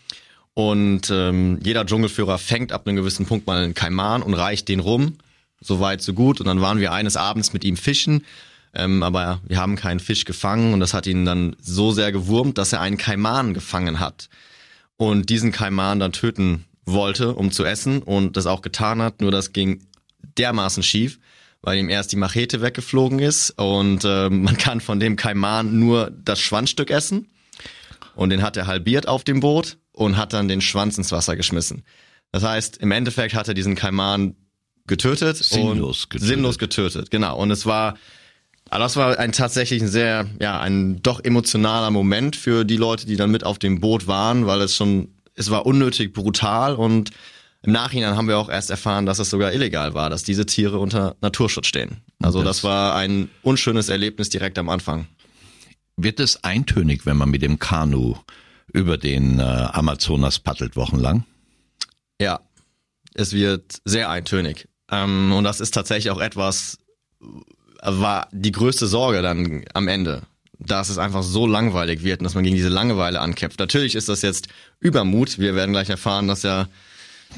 Und 0.53 1.09
ähm, 1.09 1.59
jeder 1.63 1.85
Dschungelführer 1.85 2.37
fängt 2.37 2.71
ab 2.71 2.87
einem 2.87 2.95
gewissen 2.95 3.25
Punkt 3.25 3.47
mal 3.47 3.63
einen 3.63 3.73
Kaiman 3.73 4.21
und 4.21 4.33
reicht 4.33 4.67
den 4.67 4.79
rum. 4.79 5.17
So 5.61 5.79
weit, 5.79 6.01
so 6.01 6.13
gut. 6.13 6.39
Und 6.39 6.47
dann 6.47 6.61
waren 6.61 6.79
wir 6.79 6.91
eines 6.91 7.17
Abends 7.17 7.53
mit 7.53 7.63
ihm 7.63 7.77
fischen. 7.77 8.23
Ähm, 8.73 9.03
aber 9.03 9.39
wir 9.47 9.57
haben 9.57 9.75
keinen 9.75 9.99
Fisch 9.99 10.25
gefangen 10.25 10.73
und 10.73 10.79
das 10.79 10.93
hat 10.93 11.07
ihn 11.07 11.25
dann 11.25 11.55
so 11.61 11.91
sehr 11.91 12.11
gewurmt, 12.11 12.57
dass 12.57 12.73
er 12.73 12.81
einen 12.81 12.97
Kaiman 12.97 13.53
gefangen 13.53 13.99
hat 13.99 14.29
und 14.97 15.29
diesen 15.29 15.51
Kaiman 15.51 15.99
dann 15.99 16.11
töten 16.11 16.65
wollte, 16.85 17.35
um 17.35 17.51
zu 17.51 17.65
essen 17.65 18.01
und 18.01 18.35
das 18.35 18.47
auch 18.47 18.61
getan 18.61 19.01
hat. 19.01 19.21
Nur 19.21 19.31
das 19.31 19.53
ging 19.53 19.81
dermaßen 20.37 20.83
schief, 20.83 21.19
weil 21.61 21.77
ihm 21.77 21.89
erst 21.89 22.11
die 22.11 22.15
Machete 22.15 22.61
weggeflogen 22.61 23.19
ist 23.19 23.51
und 23.51 24.03
äh, 24.05 24.29
man 24.29 24.57
kann 24.57 24.81
von 24.81 24.99
dem 24.99 25.15
Kaiman 25.15 25.79
nur 25.79 26.11
das 26.11 26.39
Schwanzstück 26.39 26.89
essen 26.89 27.29
und 28.15 28.29
den 28.29 28.41
hat 28.41 28.57
er 28.57 28.67
halbiert 28.67 29.07
auf 29.07 29.23
dem 29.23 29.39
Boot 29.39 29.77
und 29.91 30.17
hat 30.17 30.33
dann 30.33 30.47
den 30.47 30.61
Schwanz 30.61 30.97
ins 30.97 31.11
Wasser 31.11 31.35
geschmissen. 31.35 31.83
Das 32.31 32.43
heißt, 32.43 32.77
im 32.77 32.91
Endeffekt 32.91 33.35
hat 33.35 33.47
er 33.47 33.53
diesen 33.53 33.75
Kaiman 33.75 34.35
getötet 34.87 35.37
Sinnlos 35.37 36.09
getötet. 36.09 36.27
sinnlos 36.27 36.57
getötet. 36.57 37.11
Genau. 37.11 37.37
Und 37.37 37.51
es 37.51 37.65
war 37.65 37.95
aber 38.69 38.79
das 38.83 38.95
war 38.95 39.19
ein 39.19 39.31
tatsächlich 39.31 39.81
ein 39.81 39.87
sehr, 39.87 40.27
ja, 40.41 40.59
ein 40.59 41.01
doch 41.03 41.23
emotionaler 41.23 41.91
Moment 41.91 42.35
für 42.35 42.63
die 42.63 42.77
Leute, 42.77 43.05
die 43.05 43.17
dann 43.17 43.31
mit 43.31 43.43
auf 43.43 43.59
dem 43.59 43.79
Boot 43.79 44.07
waren, 44.07 44.47
weil 44.47 44.61
es 44.61 44.75
schon, 44.75 45.13
es 45.35 45.51
war 45.51 45.65
unnötig 45.65 46.13
brutal 46.13 46.75
und 46.75 47.11
im 47.63 47.71
Nachhinein 47.71 48.15
haben 48.15 48.27
wir 48.27 48.37
auch 48.37 48.49
erst 48.49 48.69
erfahren, 48.69 49.05
dass 49.05 49.19
es 49.19 49.29
sogar 49.29 49.53
illegal 49.53 49.93
war, 49.93 50.09
dass 50.09 50.23
diese 50.23 50.45
Tiere 50.45 50.79
unter 50.79 51.15
Naturschutz 51.21 51.67
stehen. 51.67 51.97
Also 52.21 52.39
Das- 52.39 52.57
das 52.57 52.63
war 52.63 52.95
ein 52.95 53.29
unschönes 53.41 53.89
Erlebnis 53.89 54.29
direkt 54.29 54.57
am 54.59 54.69
Anfang. 54.69 55.07
Wird 55.97 56.19
es 56.19 56.43
eintönig, 56.43 57.05
wenn 57.05 57.17
man 57.17 57.29
mit 57.29 57.41
dem 57.41 57.59
Kanu 57.59 58.15
über 58.73 58.97
den 58.97 59.39
äh, 59.39 59.43
Amazonas 59.43 60.39
paddelt 60.39 60.75
wochenlang? 60.75 61.25
Ja, 62.19 62.39
es 63.13 63.33
wird 63.33 63.79
sehr 63.85 64.09
eintönig. 64.09 64.67
Ähm, 64.91 65.31
und 65.31 65.43
das 65.43 65.59
ist 65.61 65.73
tatsächlich 65.73 66.11
auch 66.11 66.19
etwas, 66.21 66.79
äh, 67.21 67.25
war 67.83 68.27
die 68.31 68.51
größte 68.51 68.87
Sorge 68.87 69.21
dann 69.21 69.63
am 69.73 69.87
Ende, 69.87 70.23
dass 70.59 70.89
es 70.89 70.97
einfach 70.97 71.23
so 71.23 71.45
langweilig 71.45 72.03
wird 72.03 72.19
und 72.21 72.23
dass 72.23 72.33
man 72.35 72.43
gegen 72.43 72.55
diese 72.55 72.69
Langeweile 72.69 73.19
ankämpft. 73.21 73.59
Natürlich 73.59 73.95
ist 73.95 74.09
das 74.09 74.21
jetzt 74.21 74.47
Übermut. 74.79 75.37
Wir 75.37 75.55
werden 75.55 75.71
gleich 75.73 75.89
erfahren, 75.89 76.27
dass 76.27 76.43
ja 76.43 76.67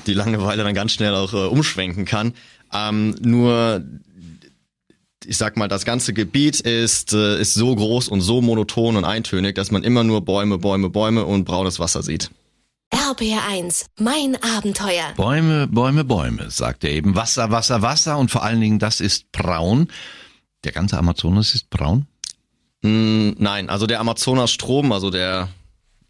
die 0.06 0.14
Langeweile 0.14 0.64
dann 0.64 0.74
ganz 0.74 0.92
schnell 0.92 1.14
auch 1.16 1.34
äh, 1.34 1.48
umschwenken 1.48 2.06
kann. 2.06 2.34
Ähm, 2.74 3.16
nur, 3.22 3.84
ich 5.26 5.38
sag 5.38 5.58
mal, 5.58 5.68
das 5.68 5.86
ganze 5.86 6.14
Gebiet 6.14 6.60
ist, 6.60 7.14
äh, 7.14 7.40
ist 7.40 7.54
so 7.54 7.76
groß 7.76 8.10
und 8.10 8.22
so 8.22 8.42
monoton 8.42 8.98
und 8.98 9.06
eintönig, 9.06 9.56
dass 9.56 9.72
man 9.72 9.84
immer 9.84 10.04
nur 10.04 10.24
Bäume, 10.24 10.58
Bäume, 10.58 10.90
Bäume 10.90 11.26
und 11.26 11.46
braunes 11.46 11.80
Wasser 11.80 12.04
sieht. 12.04 12.30
RPR 12.92 13.46
1, 13.50 13.88
mein 14.00 14.38
Abenteuer. 14.42 15.14
Bäume, 15.18 15.68
Bäume, 15.68 16.04
Bäume, 16.04 16.50
sagt 16.52 16.84
er 16.84 16.92
eben. 16.92 17.16
Wasser, 17.16 17.52
Wasser, 17.52 17.82
Wasser 17.82 18.18
und 18.18 18.32
vor 18.32 18.44
allen 18.44 18.62
Dingen, 18.62 18.80
das 18.80 19.02
ist 19.02 19.32
braun. 19.32 19.88
Der 20.64 20.72
ganze 20.72 20.98
Amazonas 20.98 21.56
ist 21.56 21.70
braun? 21.70 22.08
Mm, 22.82 23.32
Nein, 23.38 23.70
also 23.70 23.88
der 23.88 24.00
Amazonas-Strom, 24.00 24.92
also 24.92 25.10
der 25.10 25.50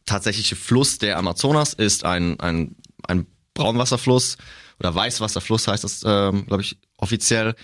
tatsächliche 0.05 0.55
Fluss 0.55 0.97
der 0.97 1.17
Amazonas 1.17 1.73
ist 1.73 2.03
ein, 2.05 2.39
ein, 2.39 2.75
ein 3.07 3.25
Braunwasserfluss 3.55 4.37
oder 4.79 4.93
Weißwasserfluss 4.93 5.67
heißt 5.67 5.83
das, 5.83 6.03
ähm, 6.05 6.45
glaube 6.45 6.61
ich, 6.61 6.77
offiziell. 6.97 7.55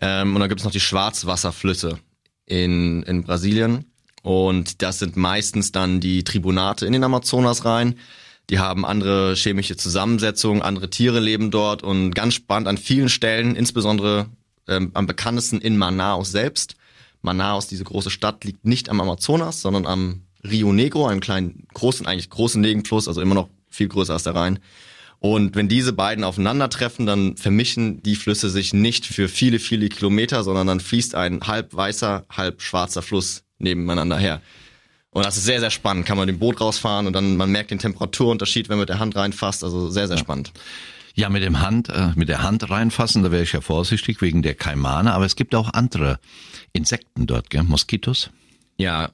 Ähm, 0.00 0.34
und 0.34 0.40
dann 0.40 0.48
gibt 0.48 0.60
es 0.60 0.64
noch 0.64 0.72
die 0.72 0.80
Schwarzwasserflüsse 0.80 1.98
in, 2.46 3.02
in 3.02 3.24
Brasilien. 3.24 3.90
Und 4.22 4.82
das 4.82 4.98
sind 5.00 5.16
meistens 5.16 5.72
dann 5.72 6.00
die 6.00 6.22
Tribunate 6.22 6.86
in 6.86 6.92
den 6.92 7.04
Amazonas 7.04 7.64
rein. 7.64 7.98
Die 8.50 8.58
haben 8.58 8.86
andere 8.86 9.34
chemische 9.34 9.76
Zusammensetzungen, 9.76 10.62
andere 10.62 10.88
Tiere 10.90 11.20
leben 11.20 11.50
dort 11.50 11.82
und 11.82 12.14
ganz 12.14 12.34
spannend 12.34 12.68
an 12.68 12.78
vielen 12.78 13.08
Stellen, 13.08 13.54
insbesondere 13.54 14.26
ähm, 14.66 14.90
am 14.94 15.06
bekanntesten 15.06 15.60
in 15.60 15.76
Manaus 15.76 16.30
selbst. 16.30 16.76
Manaus, 17.20 17.66
diese 17.66 17.84
große 17.84 18.10
Stadt, 18.10 18.44
liegt 18.44 18.64
nicht 18.64 18.88
am 18.88 19.00
Amazonas, 19.00 19.60
sondern 19.60 19.86
am 19.86 20.22
Rio 20.44 20.72
Negro, 20.72 21.06
einem 21.06 21.20
kleinen, 21.20 21.66
großen, 21.74 22.06
eigentlich 22.06 22.30
großen 22.30 22.60
Nebenfluss, 22.60 23.08
also 23.08 23.20
immer 23.20 23.34
noch 23.34 23.48
viel 23.68 23.88
größer 23.88 24.14
als 24.14 24.22
der 24.22 24.34
Rhein. 24.34 24.60
Und 25.20 25.56
wenn 25.56 25.68
diese 25.68 25.92
beiden 25.92 26.22
aufeinandertreffen, 26.22 27.06
dann 27.06 27.36
vermischen 27.36 28.02
die 28.02 28.14
Flüsse 28.14 28.50
sich 28.50 28.72
nicht 28.72 29.04
für 29.04 29.28
viele, 29.28 29.58
viele 29.58 29.88
Kilometer, 29.88 30.44
sondern 30.44 30.66
dann 30.66 30.80
fließt 30.80 31.14
ein 31.14 31.40
halb 31.46 31.74
weißer, 31.74 32.24
halb 32.30 32.62
schwarzer 32.62 33.02
Fluss 33.02 33.42
nebeneinander 33.58 34.16
her. 34.18 34.40
Und 35.10 35.24
das 35.24 35.36
ist 35.36 35.44
sehr, 35.44 35.58
sehr 35.58 35.70
spannend. 35.70 36.06
Kann 36.06 36.16
man 36.16 36.26
mit 36.26 36.36
dem 36.36 36.38
Boot 36.38 36.60
rausfahren 36.60 37.06
und 37.06 37.12
dann 37.14 37.36
man 37.36 37.50
merkt 37.50 37.72
den 37.72 37.80
Temperaturunterschied, 37.80 38.68
wenn 38.68 38.76
man 38.76 38.82
mit 38.82 38.90
der 38.90 39.00
Hand 39.00 39.16
reinfasst. 39.16 39.64
Also 39.64 39.90
sehr, 39.90 40.06
sehr 40.06 40.18
spannend. 40.18 40.52
Ja, 41.14 41.28
mit 41.28 41.42
dem 41.42 41.60
Hand, 41.60 41.88
äh, 41.88 42.12
mit 42.14 42.28
der 42.28 42.44
Hand 42.44 42.70
reinfassen, 42.70 43.24
da 43.24 43.32
wäre 43.32 43.42
ich 43.42 43.52
ja 43.52 43.60
vorsichtig 43.60 44.22
wegen 44.22 44.42
der 44.42 44.54
Kaimane, 44.54 45.12
aber 45.12 45.24
es 45.24 45.34
gibt 45.34 45.56
auch 45.56 45.72
andere 45.72 46.20
Insekten 46.72 47.26
dort, 47.26 47.50
gell? 47.50 47.64
Moskitos? 47.64 48.30
Ja, 48.76 49.10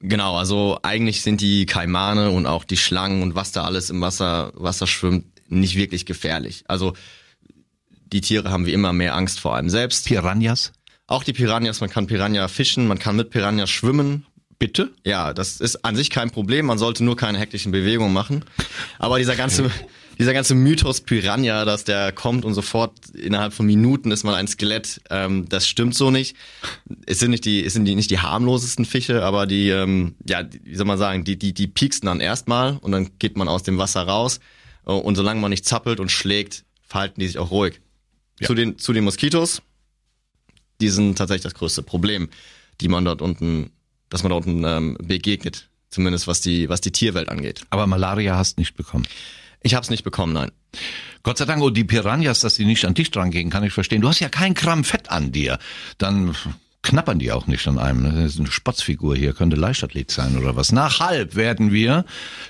genau. 0.00 0.36
Also 0.36 0.80
eigentlich 0.82 1.22
sind 1.22 1.40
die 1.40 1.66
Kaimane 1.66 2.30
und 2.30 2.46
auch 2.46 2.64
die 2.64 2.76
Schlangen 2.76 3.22
und 3.22 3.36
was 3.36 3.52
da 3.52 3.62
alles 3.62 3.90
im 3.90 4.00
Wasser, 4.00 4.50
Wasser 4.56 4.88
schwimmt, 4.88 5.26
nicht 5.48 5.76
wirklich 5.76 6.06
gefährlich. 6.06 6.64
Also 6.68 6.94
die 8.12 8.20
Tiere 8.20 8.50
haben 8.50 8.66
wie 8.66 8.72
immer 8.72 8.92
mehr 8.92 9.14
Angst 9.14 9.40
vor 9.40 9.56
einem 9.56 9.68
selbst. 9.70 10.06
Piranhas? 10.06 10.72
Auch 11.06 11.24
die 11.24 11.32
Piranhas, 11.32 11.80
man 11.80 11.90
kann 11.90 12.06
Piranha 12.06 12.48
fischen, 12.48 12.86
man 12.88 12.98
kann 12.98 13.16
mit 13.16 13.30
Piranha 13.30 13.66
schwimmen. 13.66 14.26
Bitte? 14.58 14.90
Ja, 15.04 15.34
das 15.34 15.60
ist 15.60 15.84
an 15.84 15.96
sich 15.96 16.08
kein 16.08 16.30
Problem, 16.30 16.64
man 16.66 16.78
sollte 16.78 17.04
nur 17.04 17.14
keine 17.16 17.36
hektischen 17.38 17.72
Bewegungen 17.72 18.14
machen. 18.14 18.42
Aber 18.98 19.18
dieser 19.18 19.36
ganze, 19.36 19.70
dieser 20.18 20.32
ganze 20.32 20.54
Mythos 20.54 21.02
Piranha, 21.02 21.66
dass 21.66 21.84
der 21.84 22.10
kommt 22.12 22.46
und 22.46 22.54
sofort 22.54 22.92
innerhalb 23.10 23.52
von 23.52 23.66
Minuten 23.66 24.10
ist 24.12 24.24
man 24.24 24.34
ein 24.34 24.48
Skelett, 24.48 25.02
ähm, 25.10 25.46
das 25.50 25.68
stimmt 25.68 25.94
so 25.94 26.10
nicht. 26.10 26.36
Es 27.04 27.18
sind 27.18 27.32
nicht 27.32 27.44
die, 27.44 27.62
es 27.66 27.74
sind 27.74 27.84
die, 27.84 27.94
nicht 27.94 28.10
die 28.10 28.20
harmlosesten 28.20 28.86
Fische, 28.86 29.22
aber 29.22 29.46
die, 29.46 29.68
ähm, 29.68 30.14
ja, 30.26 30.42
die- 30.42 30.62
wie 30.64 30.74
soll 30.74 30.86
man 30.86 30.96
sagen, 30.96 31.24
die, 31.24 31.38
die, 31.38 31.52
die 31.52 31.66
pieksen 31.66 32.06
dann 32.06 32.20
erstmal 32.20 32.78
und 32.78 32.92
dann 32.92 33.10
geht 33.18 33.36
man 33.36 33.48
aus 33.48 33.62
dem 33.62 33.76
Wasser 33.76 34.04
raus. 34.08 34.40
Äh, 34.86 34.92
Und 34.92 35.16
solange 35.16 35.40
man 35.40 35.50
nicht 35.50 35.64
zappelt 35.64 36.00
und 36.00 36.10
schlägt, 36.10 36.64
verhalten 36.82 37.20
die 37.20 37.26
sich 37.26 37.38
auch 37.38 37.50
ruhig. 37.50 37.80
Ja. 38.40 38.46
Zu 38.46 38.54
den, 38.54 38.78
zu 38.78 38.92
den 38.92 39.04
Moskitos, 39.04 39.62
die 40.80 40.88
sind 40.88 41.16
tatsächlich 41.16 41.44
das 41.44 41.54
größte 41.54 41.82
Problem, 41.82 42.28
die 42.80 42.88
man 42.88 43.04
dort 43.04 43.22
unten, 43.22 43.70
dass 44.08 44.22
man 44.22 44.30
dort 44.30 44.46
unten 44.46 44.64
ähm, 44.64 44.96
begegnet. 45.00 45.68
Zumindest 45.88 46.26
was 46.26 46.40
die, 46.40 46.68
was 46.68 46.80
die 46.80 46.92
Tierwelt 46.92 47.28
angeht. 47.28 47.62
Aber 47.70 47.86
Malaria 47.86 48.36
hast 48.36 48.58
nicht 48.58 48.76
bekommen. 48.76 49.06
Ich 49.62 49.74
habe 49.74 49.82
es 49.82 49.90
nicht 49.90 50.04
bekommen, 50.04 50.32
nein. 50.32 50.52
Gott 51.22 51.38
sei 51.38 51.44
Dank, 51.44 51.62
und 51.62 51.76
die 51.76 51.84
Piranhas, 51.84 52.40
dass 52.40 52.54
die 52.54 52.64
nicht 52.64 52.84
an 52.84 52.94
dich 52.94 53.10
dran 53.10 53.30
gehen, 53.30 53.50
kann 53.50 53.64
ich 53.64 53.72
verstehen. 53.72 54.02
Du 54.02 54.08
hast 54.08 54.20
ja 54.20 54.28
kein 54.28 54.54
Gramm 54.54 54.84
Fett 54.84 55.10
an 55.10 55.32
dir. 55.32 55.58
Dann 55.98 56.36
knappern 56.86 57.18
die 57.18 57.32
auch 57.32 57.46
nicht 57.46 57.66
an 57.66 57.78
einem. 57.78 58.04
Das 58.04 58.32
ist 58.34 58.38
eine 58.38 58.50
Spotzfigur 58.50 59.16
hier, 59.16 59.32
könnte 59.32 59.56
Leichtathlet 59.56 60.10
sein 60.10 60.38
oder 60.38 60.56
was. 60.56 60.72
Nach 60.72 61.00
halb 61.00 61.34
werden 61.34 61.72
wir 61.72 62.04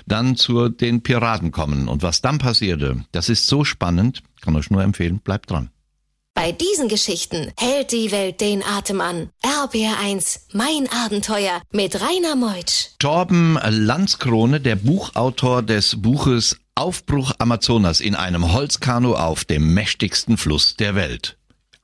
dann 0.05 0.35
zu 0.35 0.69
den 0.69 1.01
Piraten 1.01 1.51
kommen. 1.51 1.87
Und 1.87 2.03
was 2.03 2.21
dann 2.21 2.37
passierte, 2.37 3.03
das 3.11 3.29
ist 3.29 3.47
so 3.47 3.65
spannend, 3.65 4.21
kann 4.41 4.55
euch 4.55 4.69
nur 4.69 4.83
empfehlen, 4.83 5.19
bleibt 5.19 5.49
dran. 5.49 5.69
Bei 6.35 6.51
diesen 6.51 6.87
Geschichten 6.87 7.51
hält 7.57 7.91
die 7.91 8.11
Welt 8.11 8.41
den 8.41 8.61
Atem 8.63 9.01
an. 9.01 9.31
RBR1, 9.43 10.41
mein 10.53 10.87
Abenteuer 11.03 11.63
mit 11.71 11.99
Rainer 11.99 12.35
Meutsch. 12.35 12.89
Torben 12.99 13.57
Landskrone, 13.67 14.61
der 14.61 14.75
Buchautor 14.75 15.63
des 15.63 15.99
Buches 15.99 16.57
Aufbruch 16.75 17.31
Amazonas 17.39 18.01
in 18.01 18.13
einem 18.13 18.53
Holzkanu 18.53 19.15
auf 19.15 19.45
dem 19.45 19.73
mächtigsten 19.73 20.37
Fluss 20.37 20.75
der 20.75 20.93
Welt. 20.93 21.36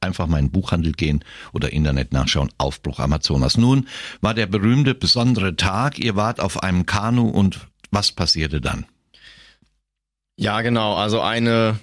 Einfach 0.03 0.27
mal 0.27 0.39
in 0.39 0.47
den 0.47 0.51
Buchhandel 0.51 0.91
gehen 0.91 1.23
oder 1.53 1.71
Internet 1.71 2.13
nachschauen. 2.13 2.49
Aufbruch 2.57 2.99
Amazonas. 2.99 3.57
Nun 3.57 3.87
war 4.21 4.33
der 4.33 4.45
berühmte 4.45 4.93
besondere 4.93 5.55
Tag. 5.55 5.97
Ihr 5.97 6.15
wart 6.15 6.39
auf 6.39 6.61
einem 6.61 6.85
Kanu 6.85 7.29
und 7.29 7.61
was 7.89 8.11
passierte 8.11 8.59
dann? 8.59 8.85
Ja, 10.35 10.61
genau. 10.61 10.95
Also 10.95 11.21
eine, 11.21 11.79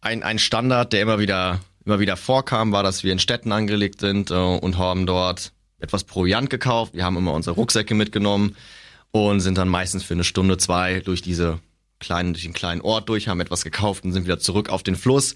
ein, 0.00 0.22
ein 0.22 0.38
Standard, 0.38 0.92
der 0.92 1.02
immer 1.02 1.18
wieder, 1.18 1.60
immer 1.84 2.00
wieder 2.00 2.16
vorkam, 2.16 2.72
war, 2.72 2.82
dass 2.82 3.04
wir 3.04 3.12
in 3.12 3.18
Städten 3.18 3.52
angelegt 3.52 4.00
sind 4.00 4.30
äh, 4.30 4.34
und 4.34 4.78
haben 4.78 5.06
dort 5.06 5.52
etwas 5.78 6.04
Proviant 6.04 6.50
gekauft. 6.50 6.94
Wir 6.94 7.04
haben 7.04 7.16
immer 7.16 7.32
unsere 7.32 7.56
Rucksäcke 7.56 7.94
mitgenommen 7.94 8.56
und 9.10 9.40
sind 9.40 9.58
dann 9.58 9.68
meistens 9.68 10.02
für 10.02 10.14
eine 10.14 10.24
Stunde, 10.24 10.56
zwei 10.56 11.00
durch 11.00 11.22
diese 11.22 11.60
kleinen, 12.00 12.32
durch 12.32 12.44
den 12.44 12.52
kleinen 12.52 12.80
Ort 12.80 13.08
durch, 13.08 13.28
haben 13.28 13.40
etwas 13.40 13.64
gekauft 13.64 14.04
und 14.04 14.12
sind 14.12 14.24
wieder 14.24 14.38
zurück 14.38 14.70
auf 14.70 14.82
den 14.82 14.96
Fluss. 14.96 15.34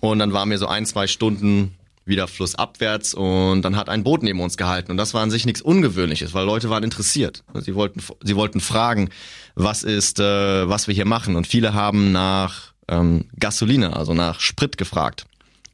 Und 0.00 0.18
dann 0.18 0.32
waren 0.32 0.50
wir 0.50 0.58
so 0.58 0.66
ein, 0.66 0.86
zwei 0.86 1.06
Stunden 1.06 1.74
wieder 2.06 2.28
flussabwärts 2.28 3.14
und 3.14 3.62
dann 3.62 3.76
hat 3.76 3.88
ein 3.88 4.04
Boot 4.04 4.22
neben 4.22 4.40
uns 4.40 4.56
gehalten 4.56 4.90
und 4.90 4.96
das 4.96 5.14
war 5.14 5.22
an 5.22 5.30
sich 5.30 5.46
nichts 5.46 5.62
Ungewöhnliches, 5.62 6.34
weil 6.34 6.44
Leute 6.44 6.70
waren 6.70 6.84
interessiert. 6.84 7.42
Sie 7.60 7.74
wollten, 7.74 8.02
sie 8.22 8.36
wollten 8.36 8.60
fragen, 8.60 9.08
was 9.54 9.82
ist, 9.82 10.20
äh, 10.20 10.68
was 10.68 10.86
wir 10.86 10.94
hier 10.94 11.06
machen 11.06 11.36
und 11.36 11.46
viele 11.46 11.72
haben 11.72 12.12
nach 12.12 12.72
ähm, 12.88 13.24
Gasoline, 13.38 13.96
also 13.96 14.12
nach 14.12 14.40
Sprit 14.40 14.76
gefragt, 14.76 15.24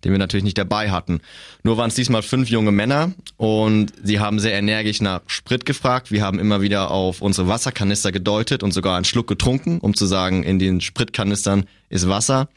den 0.05 0.13
wir 0.13 0.19
natürlich 0.19 0.45
nicht 0.45 0.59
dabei 0.59 0.93
hatten. 0.93 1.21
Nur 1.65 1.77
waren 1.77 1.89
es 1.89 1.97
diesmal 1.97 2.23
fünf 2.23 2.49
junge 2.49 2.71
Männer 2.71 3.13
und 3.37 3.93
sie 4.03 4.21
haben 4.21 4.39
sehr 4.39 4.53
energisch 4.53 5.01
nach 5.01 5.23
Sprit 5.27 5.67
gefragt. 5.67 6.13
Wir 6.13 6.23
haben 6.23 6.39
immer 6.39 6.61
wieder 6.61 6.93
auf 6.93 7.23
unsere 7.23 7.49
Wasserkanister 7.49 8.13
gedeutet 8.13 8.63
und 8.63 8.73
sogar 8.73 8.95
einen 8.95 9.05
Schluck 9.05 9.27
getrunken, 9.27 9.81
um 9.81 9.95
zu 9.95 10.07
sagen, 10.07 10.45
in 10.45 10.61
den 10.61 10.81
Spritkanistern 10.81 11.65
ist 11.89 12.09
Wasser. 12.09 12.49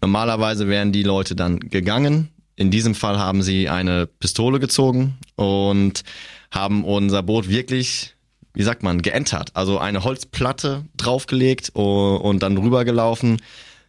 Normalerweise 0.00 0.68
wären 0.68 0.92
die 0.92 1.02
Leute 1.02 1.36
dann 1.36 1.60
gegangen, 1.60 2.30
in 2.60 2.70
diesem 2.70 2.94
Fall 2.94 3.18
haben 3.18 3.42
sie 3.42 3.70
eine 3.70 4.06
Pistole 4.06 4.60
gezogen 4.60 5.16
und 5.34 6.02
haben 6.50 6.84
unser 6.84 7.22
Boot 7.22 7.48
wirklich, 7.48 8.14
wie 8.52 8.62
sagt 8.62 8.82
man, 8.82 9.00
geentert. 9.00 9.52
Also 9.54 9.78
eine 9.78 10.04
Holzplatte 10.04 10.84
draufgelegt 10.96 11.70
und 11.70 12.42
dann 12.42 12.58
rübergelaufen 12.58 13.40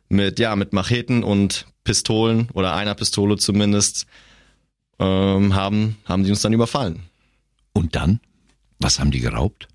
mit, 0.07 0.39
ja, 0.39 0.55
mit 0.55 0.71
Macheten 0.71 1.23
und 1.23 1.65
Pistolen 1.83 2.47
oder 2.53 2.73
einer 2.73 2.95
Pistole 2.95 3.37
zumindest, 3.37 4.05
ähm, 4.99 5.53
haben, 5.53 5.97
haben 6.05 6.23
die 6.23 6.29
uns 6.29 6.41
dann 6.41 6.53
überfallen. 6.53 7.03
Und 7.73 7.97
dann? 7.97 8.21
Was 8.79 8.99
haben 8.99 9.11
die 9.11 9.19
geraubt? 9.19 9.67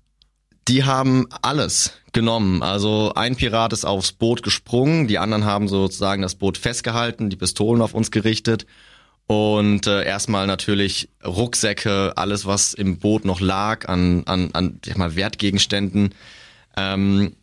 Die 0.67 0.83
haben 0.83 1.27
alles 1.41 1.93
genommen. 2.11 2.61
Also 2.61 3.13
ein 3.15 3.35
Pirat 3.35 3.73
ist 3.73 3.85
aufs 3.85 4.11
Boot 4.11 4.43
gesprungen, 4.43 5.07
die 5.07 5.17
anderen 5.17 5.45
haben 5.45 5.67
sozusagen 5.67 6.21
das 6.21 6.35
Boot 6.35 6.57
festgehalten, 6.57 7.29
die 7.29 7.37
Pistolen 7.37 7.81
auf 7.81 7.93
uns 7.93 8.11
gerichtet 8.11 8.65
und 9.27 9.87
äh, 9.87 10.05
erstmal 10.05 10.47
natürlich 10.47 11.09
Rucksäcke, 11.23 12.13
alles 12.15 12.45
was 12.45 12.73
im 12.73 12.97
Boot 12.97 13.25
noch 13.25 13.41
lag 13.41 13.87
an 13.87 14.23
an 14.25 14.49
an 14.53 14.79
sag 14.85 14.97
mal 14.97 15.15
Wertgegenständen. 15.15 16.15
Ähm, 16.77 17.35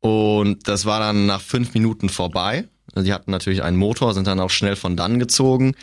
und 0.00 0.66
das 0.68 0.84
war 0.84 1.00
dann 1.00 1.26
nach 1.26 1.40
fünf 1.40 1.74
Minuten 1.74 2.08
vorbei. 2.08 2.66
Die 2.96 3.12
hatten 3.12 3.30
natürlich 3.30 3.62
einen 3.62 3.76
Motor, 3.76 4.14
sind 4.14 4.26
dann 4.26 4.40
auch 4.40 4.50
schnell 4.50 4.74
von 4.74 4.96
dann 4.96 5.18
gezogen. 5.18 5.74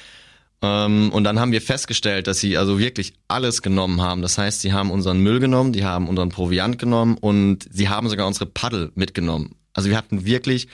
Ähm, 0.61 1.11
und 1.13 1.23
dann 1.23 1.39
haben 1.39 1.51
wir 1.51 1.61
festgestellt, 1.61 2.27
dass 2.27 2.39
sie 2.39 2.57
also 2.57 2.79
wirklich 2.79 3.13
alles 3.27 3.61
genommen 3.61 4.01
haben. 4.01 4.21
Das 4.21 4.37
heißt, 4.37 4.61
sie 4.61 4.73
haben 4.73 4.91
unseren 4.91 5.19
Müll 5.19 5.39
genommen, 5.39 5.73
die 5.73 5.85
haben 5.85 6.07
unseren 6.07 6.29
Proviant 6.29 6.77
genommen 6.77 7.17
und 7.17 7.67
sie 7.71 7.89
haben 7.89 8.09
sogar 8.09 8.27
unsere 8.27 8.45
Paddel 8.45 8.91
mitgenommen. 8.95 9.55
Also 9.73 9.89
wir 9.89 9.97
hatten 9.97 10.25
wirklich 10.25 10.67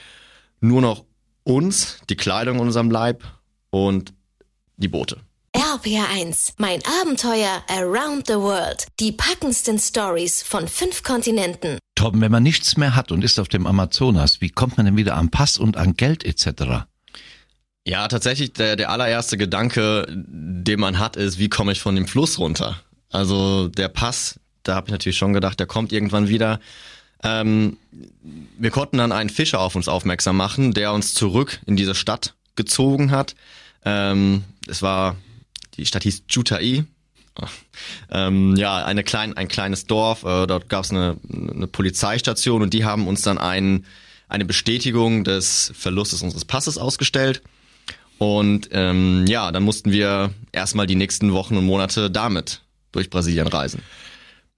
nur 0.60 0.80
noch 0.80 1.04
uns, 1.44 1.98
die 2.10 2.16
Kleidung 2.16 2.56
in 2.56 2.62
unserem 2.62 2.90
Leib 2.90 3.22
und 3.70 4.12
die 4.76 4.88
Boote. 4.88 5.20
RPR1, 5.54 6.52
mein 6.58 6.80
Abenteuer 7.00 7.62
around 7.68 8.26
the 8.26 8.34
world. 8.34 8.86
Die 9.00 9.12
packendsten 9.12 9.78
Stories 9.78 10.42
von 10.42 10.68
fünf 10.68 11.02
Kontinenten. 11.02 11.78
Torben, 11.94 12.20
wenn 12.20 12.32
man 12.32 12.42
nichts 12.42 12.76
mehr 12.76 12.94
hat 12.94 13.10
und 13.10 13.24
ist 13.24 13.38
auf 13.38 13.48
dem 13.48 13.66
Amazonas, 13.66 14.42
wie 14.42 14.50
kommt 14.50 14.76
man 14.76 14.84
denn 14.84 14.96
wieder 14.96 15.16
an 15.16 15.30
Pass 15.30 15.56
und 15.56 15.78
an 15.78 15.94
Geld 15.94 16.24
etc.? 16.24 16.86
Ja, 17.86 18.08
tatsächlich 18.08 18.52
der, 18.52 18.74
der 18.74 18.90
allererste 18.90 19.36
Gedanke, 19.36 20.06
den 20.08 20.80
man 20.80 20.98
hat, 20.98 21.14
ist, 21.14 21.38
wie 21.38 21.48
komme 21.48 21.70
ich 21.70 21.80
von 21.80 21.94
dem 21.94 22.08
Fluss 22.08 22.40
runter? 22.40 22.82
Also 23.10 23.68
der 23.68 23.86
Pass, 23.88 24.40
da 24.64 24.74
habe 24.74 24.88
ich 24.88 24.92
natürlich 24.92 25.16
schon 25.16 25.32
gedacht, 25.32 25.60
der 25.60 25.68
kommt 25.68 25.92
irgendwann 25.92 26.28
wieder. 26.28 26.58
Ähm, 27.22 27.76
wir 28.58 28.70
konnten 28.72 28.98
dann 28.98 29.12
einen 29.12 29.30
Fischer 29.30 29.60
auf 29.60 29.76
uns 29.76 29.86
aufmerksam 29.86 30.36
machen, 30.36 30.74
der 30.74 30.92
uns 30.92 31.14
zurück 31.14 31.60
in 31.66 31.76
diese 31.76 31.94
Stadt 31.94 32.34
gezogen 32.56 33.12
hat. 33.12 33.36
Ähm, 33.84 34.42
es 34.66 34.82
war, 34.82 35.14
die 35.76 35.86
Stadt 35.86 36.02
hieß 36.02 36.24
Jutai. 36.28 36.84
Ähm, 38.10 38.56
ja, 38.56 38.84
eine 38.84 39.04
klein, 39.04 39.36
ein 39.36 39.46
kleines 39.46 39.86
Dorf, 39.86 40.24
äh, 40.24 40.46
dort 40.48 40.68
gab 40.68 40.84
es 40.84 40.90
eine, 40.90 41.18
eine 41.30 41.68
Polizeistation 41.68 42.62
und 42.62 42.74
die 42.74 42.84
haben 42.84 43.06
uns 43.06 43.22
dann 43.22 43.38
ein, 43.38 43.84
eine 44.28 44.44
Bestätigung 44.44 45.22
des 45.22 45.70
Verlustes 45.76 46.22
unseres 46.22 46.44
Passes 46.44 46.78
ausgestellt. 46.78 47.42
Und 48.18 48.68
ähm, 48.72 49.24
ja, 49.28 49.52
dann 49.52 49.62
mussten 49.62 49.92
wir 49.92 50.30
erstmal 50.52 50.86
die 50.86 50.94
nächsten 50.94 51.32
Wochen 51.32 51.56
und 51.56 51.66
Monate 51.66 52.10
damit 52.10 52.62
durch 52.92 53.10
Brasilien 53.10 53.46
reisen. 53.46 53.82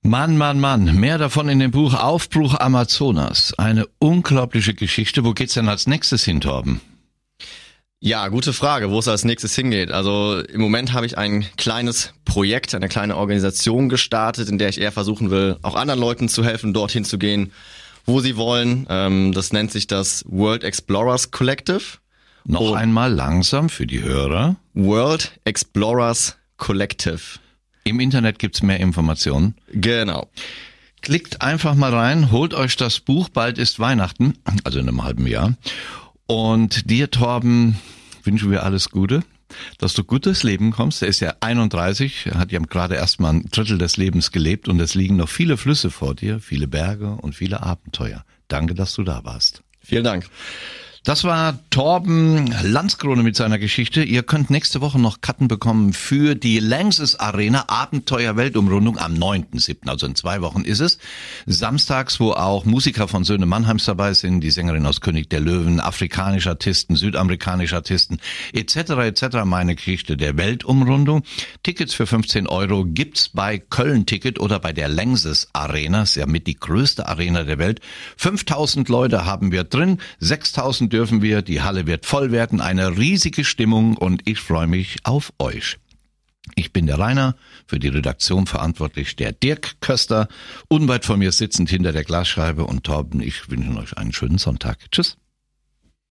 Mann, 0.03 0.37
Mann, 0.39 0.61
Mann, 0.61 0.99
mehr 1.01 1.19
davon 1.19 1.49
in 1.49 1.59
dem 1.59 1.73
Buch 1.73 1.95
Aufbruch 1.95 2.55
Amazonas. 2.59 3.53
Eine 3.59 3.87
unglaubliche 3.99 4.75
Geschichte. 4.75 5.25
Wo 5.25 5.33
geht's 5.33 5.55
denn 5.55 5.69
als 5.69 5.87
nächstes 5.87 6.25
hin, 6.25 6.41
Torben? 6.41 6.81
Ja, 8.01 8.29
gute 8.29 8.53
Frage, 8.53 8.91
wo 8.91 9.01
es 9.01 9.09
als 9.09 9.25
nächstes 9.25 9.57
hingeht. 9.57 9.91
Also 9.91 10.41
im 10.41 10.61
Moment 10.61 10.93
habe 10.93 11.05
ich 11.05 11.19
ein 11.19 11.45
kleines 11.57 12.15
Projekt, 12.25 12.77
eine 12.77 12.89
kleine 12.89 13.17
Organisation 13.17 13.89
gestartet, 13.89 14.49
in 14.49 14.57
der 14.57 14.69
ich 14.69 14.81
eher 14.81 14.93
versuchen 14.93 15.31
will, 15.31 15.57
auch 15.63 15.75
anderen 15.75 15.99
Leuten 15.99 16.29
zu 16.29 16.45
helfen, 16.45 16.73
dorthin 16.73 17.05
zu 17.05 17.19
gehen, 17.19 17.51
wo 18.07 18.21
sie 18.21 18.37
wollen. 18.37 18.87
Ähm, 18.89 19.33
das 19.33 19.53
nennt 19.53 19.73
sich 19.73 19.89
das 19.89 20.25
World 20.29 20.63
Explorers 20.63 21.33
Collective. 21.33 21.99
Noch 22.49 22.61
Und 22.61 22.79
einmal 22.79 23.13
langsam 23.13 23.69
für 23.69 23.87
die 23.87 24.03
Hörer. 24.03 24.57
World 24.73 25.39
Explorers 25.45 26.39
Collective. 26.57 27.21
Im 27.85 28.01
Internet 28.01 28.39
gibt's 28.39 28.63
mehr 28.63 28.81
Informationen. 28.81 29.55
Genau. 29.71 30.31
Klickt 31.03 31.43
einfach 31.43 31.75
mal 31.75 31.95
rein, 31.95 32.31
holt 32.33 32.55
euch 32.55 32.77
das 32.77 33.01
Buch, 33.01 33.29
bald 33.29 33.59
ist 33.59 33.79
Weihnachten, 33.81 34.33
also 34.65 34.79
in 34.79 34.89
einem 34.89 35.05
halben 35.05 35.27
Jahr. 35.27 35.57
Und 36.27 36.91
dir, 36.91 37.11
Torben, 37.11 37.77
wünschen 38.25 38.51
wir 38.51 38.63
alles 38.63 38.89
Gute, 38.89 39.23
dass 39.77 39.93
du 39.93 40.03
gut 40.03 40.25
durchs 40.25 40.43
Leben 40.43 40.71
kommst. 40.71 41.03
Er 41.03 41.09
ist 41.09 41.21
ja 41.21 41.35
31, 41.41 42.31
hat 42.35 42.51
ja 42.51 42.61
gerade 42.61 42.95
erst 42.95 43.21
mal 43.21 43.35
ein 43.35 43.45
Drittel 43.51 43.77
des 43.77 43.99
Lebens 43.99 44.33
gelebt 44.33 44.69
und 44.69 44.81
es 44.81 44.95
liegen 44.95 45.17
noch 45.17 45.29
viele 45.29 45.59
Flüsse 45.59 45.91
vor 45.91 46.15
dir, 46.15 46.41
viele 46.41 46.67
Berge 46.67 47.11
und 47.11 47.35
viele 47.35 47.63
Abenteuer. 47.63 48.25
Danke, 48.49 48.75
dass 48.75 48.95
du 48.95 49.03
da 49.03 49.23
warst. 49.25 49.63
Vielen 49.83 50.05
Dank. 50.05 50.31
Das 51.09 51.25
war 51.25 51.59
Torben 51.71 52.55
Landskrone 52.63 53.23
mit 53.23 53.35
seiner 53.35 53.59
Geschichte. 53.59 54.03
Ihr 54.03 54.23
könnt 54.23 54.51
nächste 54.51 54.83
Woche 54.83 54.99
noch 54.99 55.23
Karten 55.23 55.49
bekommen 55.49 55.95
für 55.95 56.35
die 56.35 56.59
Lanxess 56.59 57.15
Arena 57.15 57.65
Abenteuer 57.69 58.37
Weltumrundung 58.37 58.99
am 58.99 59.15
9.7., 59.15 59.89
also 59.89 60.05
in 60.05 60.17
zwei 60.17 60.43
Wochen 60.43 60.65
ist 60.65 60.81
es. 60.81 60.99
Samstags, 61.47 62.21
wo 62.21 62.33
auch 62.33 62.67
Musiker 62.67 63.09
von 63.09 63.25
Söhne 63.25 63.47
Mannheims 63.47 63.87
dabei 63.87 64.13
sind, 64.13 64.43
die 64.43 64.51
Sängerin 64.51 64.85
aus 64.85 65.01
König 65.01 65.31
der 65.31 65.41
Löwen, 65.41 65.81
afrikanische 65.81 66.51
Artisten, 66.51 66.95
südamerikanische 66.95 67.77
Artisten, 67.77 68.19
etc. 68.53 68.77
etc. 68.77 69.45
Meine 69.47 69.77
Geschichte 69.77 70.19
der 70.19 70.37
Weltumrundung. 70.37 71.23
Tickets 71.63 71.95
für 71.95 72.07
15 72.07 72.47
Euro 72.47 72.85
gibt's 72.85 73.31
bei 73.31 73.57
Köln 73.57 74.05
Ticket 74.05 74.39
oder 74.41 74.61
bei 74.61 74.75
der 74.75 74.89
Lanxess 74.89 75.49
Arena. 75.55 76.03
ist 76.03 76.17
ja 76.17 76.27
mit 76.27 76.47
die 76.47 76.57
größte 76.57 77.09
Arena 77.09 77.45
der 77.45 77.57
Welt. 77.57 77.81
5000 78.19 78.91
Leute 78.91 79.25
haben 79.25 79.53
wir 79.53 79.65
drin, 79.65 80.03
6000 80.21 80.98
dürfen 80.99 81.23
wir, 81.23 81.43
die 81.43 81.63
Halle 81.63 81.87
wird 81.87 82.07
voll 82.07 82.33
werden, 82.33 82.61
eine 82.61 82.99
riesige 82.99 83.45
Stimmung 83.45 83.97
und 83.97 84.23
ich 84.29 84.41
freue 84.41 84.67
mich 84.67 84.97
auf 85.05 85.33
euch. 85.39 85.77
Ich 86.57 86.73
bin 86.73 86.89
der 86.89 86.99
Rainer, 86.99 87.37
für 87.69 87.79
die 87.79 87.87
Redaktion 87.87 88.47
verantwortlich 88.47 89.15
der 89.15 89.31
Dirk 89.31 89.81
Köster, 89.81 90.27
unweit 90.67 91.05
von 91.05 91.21
mir 91.21 91.31
sitzend 91.31 91.71
hinter 91.71 91.93
der 91.93 92.03
Glasscheibe 92.03 92.65
und 92.65 92.83
Torben, 92.83 93.21
ich 93.21 93.49
wünsche 93.49 93.79
euch 93.79 93.97
einen 93.97 94.13
schönen 94.13 94.39
Sonntag. 94.39 94.91
Tschüss. 94.91 95.19